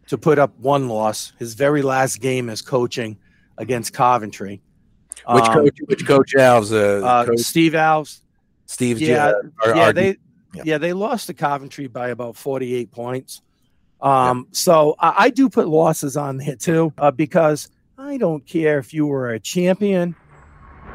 to 0.07 0.17
put 0.17 0.39
up 0.39 0.57
one 0.59 0.87
loss. 0.87 1.33
His 1.37 1.53
very 1.53 1.81
last 1.81 2.21
game 2.21 2.49
as 2.49 2.61
coaching 2.61 3.17
against 3.57 3.93
Coventry. 3.93 4.61
Which 5.27 5.43
um, 5.45 5.53
coach? 5.53 5.77
Which 5.85 6.05
coach 6.05 6.33
Alves? 6.37 6.71
Uh, 6.71 7.05
uh, 7.05 7.25
coach? 7.25 7.39
Steve 7.39 7.73
Alves. 7.73 8.21
Steve. 8.67 9.01
Yeah, 9.01 9.33
our, 9.63 9.75
yeah. 9.75 9.91
They 9.91 10.17
yeah. 10.53 10.63
yeah. 10.65 10.77
they 10.77 10.93
lost 10.93 11.27
to 11.27 11.33
Coventry 11.33 11.87
by 11.87 12.09
about 12.09 12.35
forty 12.35 12.75
eight 12.75 12.91
points. 12.91 13.41
Um, 14.01 14.37
yeah. 14.37 14.43
so 14.51 14.95
I, 14.99 15.13
I, 15.17 15.29
do 15.29 15.49
put 15.49 15.67
losses 15.67 16.17
on 16.17 16.37
there 16.37 16.57
too 16.57 16.93
uh, 16.97 17.11
because 17.11 17.69
I 17.97 18.17
don't 18.17 18.45
care 18.45 18.77
if 18.77 18.93
you 18.93 19.07
were 19.07 19.29
a 19.29 19.39
champion. 19.39 20.15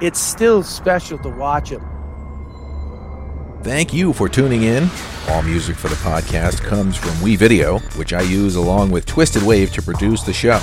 It's 0.00 0.20
still 0.20 0.62
special 0.62 1.18
to 1.18 1.28
watch 1.30 1.72
it 1.72 1.80
Thank 3.62 3.92
you 3.92 4.12
for 4.14 4.28
tuning 4.28 4.62
in. 4.62 4.88
All 5.28 5.42
music 5.42 5.76
for 5.76 5.88
the 5.88 5.94
podcast 5.96 6.62
comes 6.62 6.96
from 6.96 7.10
WeVideo, 7.16 7.80
which 7.96 8.14
I 8.14 8.22
use 8.22 8.56
along 8.56 8.90
with 8.90 9.04
Twisted 9.04 9.42
Wave 9.42 9.70
to 9.74 9.82
produce 9.82 10.22
the 10.22 10.32
show. 10.32 10.60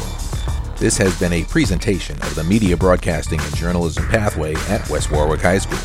This 0.78 0.98
has 0.98 1.18
been 1.20 1.34
a 1.34 1.44
presentation 1.44 2.16
of 2.24 2.34
the 2.34 2.44
Media 2.44 2.76
Broadcasting 2.76 3.40
and 3.40 3.56
Journalism 3.56 4.08
Pathway 4.08 4.56
at 4.70 4.90
West 4.90 5.12
Warwick 5.12 5.42
High 5.42 5.60
School. 5.60 5.78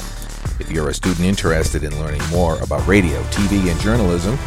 If 0.58 0.70
you're 0.70 0.88
a 0.88 0.94
student 0.94 1.26
interested 1.26 1.84
in 1.84 1.98
learning 2.00 2.22
more 2.30 2.58
about 2.60 2.86
radio, 2.86 3.22
TV, 3.24 3.70
and 3.70 3.78
journalism, 3.80 4.38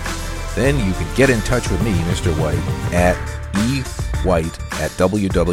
then 0.56 0.76
you 0.86 0.94
can 0.94 1.16
get 1.16 1.30
in 1.30 1.42
touch 1.42 1.70
with 1.70 1.84
me, 1.84 1.92
Mr. 1.94 2.34
White, 2.40 2.58
at 2.94 3.16
ewhite 3.54 4.60
at 4.82 4.90
www-ps.com. 4.92 5.46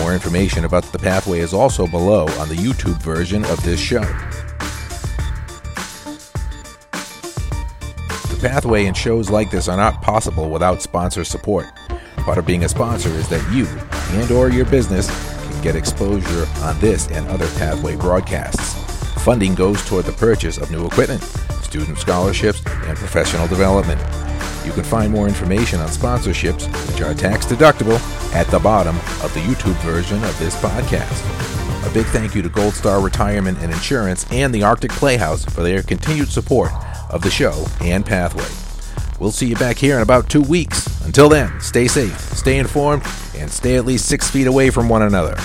More 0.00 0.14
information 0.14 0.64
about 0.64 0.84
the 0.84 0.98
pathway 0.98 1.40
is 1.40 1.52
also 1.52 1.86
below 1.86 2.26
on 2.38 2.48
the 2.48 2.54
YouTube 2.54 3.00
version 3.02 3.44
of 3.46 3.62
this 3.62 3.80
show. 3.80 4.04
The 8.28 8.38
pathway 8.40 8.86
and 8.86 8.96
shows 8.96 9.30
like 9.30 9.50
this 9.50 9.68
are 9.68 9.76
not 9.76 10.00
possible 10.00 10.50
without 10.50 10.80
sponsor 10.82 11.24
support. 11.24 11.66
Part 12.18 12.38
of 12.38 12.46
being 12.46 12.64
a 12.64 12.68
sponsor 12.68 13.08
is 13.10 13.28
that 13.28 13.52
you 13.52 13.66
and 14.20 14.30
or 14.30 14.50
your 14.50 14.66
business 14.66 15.08
can 15.50 15.62
get 15.62 15.74
exposure 15.74 16.46
on 16.60 16.78
this 16.78 17.08
and 17.08 17.26
other 17.28 17.48
pathway 17.58 17.96
broadcasts. 17.96 18.74
Funding 19.24 19.54
goes 19.54 19.84
toward 19.84 20.04
the 20.04 20.12
purchase 20.12 20.58
of 20.58 20.70
new 20.70 20.86
equipment, 20.86 21.22
student 21.62 21.98
scholarships, 21.98 22.62
and 22.66 22.96
professional 22.96 23.48
development. 23.48 24.00
You 24.64 24.72
can 24.72 24.84
find 24.84 25.12
more 25.12 25.28
information 25.28 25.80
on 25.80 25.88
sponsorships, 25.88 26.66
which 26.90 27.00
are 27.00 27.14
tax 27.14 27.46
deductible, 27.46 27.98
at 28.34 28.46
the 28.48 28.58
bottom 28.58 28.96
of 29.22 29.32
the 29.34 29.40
YouTube 29.40 29.76
version 29.82 30.22
of 30.24 30.38
this 30.38 30.54
podcast. 30.56 31.88
A 31.88 31.94
big 31.94 32.06
thank 32.06 32.34
you 32.34 32.42
to 32.42 32.48
Gold 32.48 32.74
Star 32.74 33.00
Retirement 33.00 33.58
and 33.60 33.72
Insurance 33.72 34.26
and 34.30 34.54
the 34.54 34.62
Arctic 34.62 34.90
Playhouse 34.92 35.44
for 35.44 35.62
their 35.62 35.82
continued 35.82 36.28
support 36.28 36.70
of 37.08 37.22
the 37.22 37.30
show 37.30 37.66
and 37.80 38.04
Pathway. 38.04 38.48
We'll 39.18 39.32
see 39.32 39.46
you 39.46 39.56
back 39.56 39.78
here 39.78 39.96
in 39.96 40.02
about 40.02 40.28
two 40.28 40.42
weeks. 40.42 40.86
Until 41.04 41.28
then, 41.28 41.60
stay 41.60 41.88
safe, 41.88 42.18
stay 42.36 42.58
informed, 42.58 43.02
and 43.36 43.50
stay 43.50 43.76
at 43.76 43.86
least 43.86 44.06
six 44.06 44.30
feet 44.30 44.46
away 44.46 44.70
from 44.70 44.88
one 44.88 45.02
another. 45.02 45.36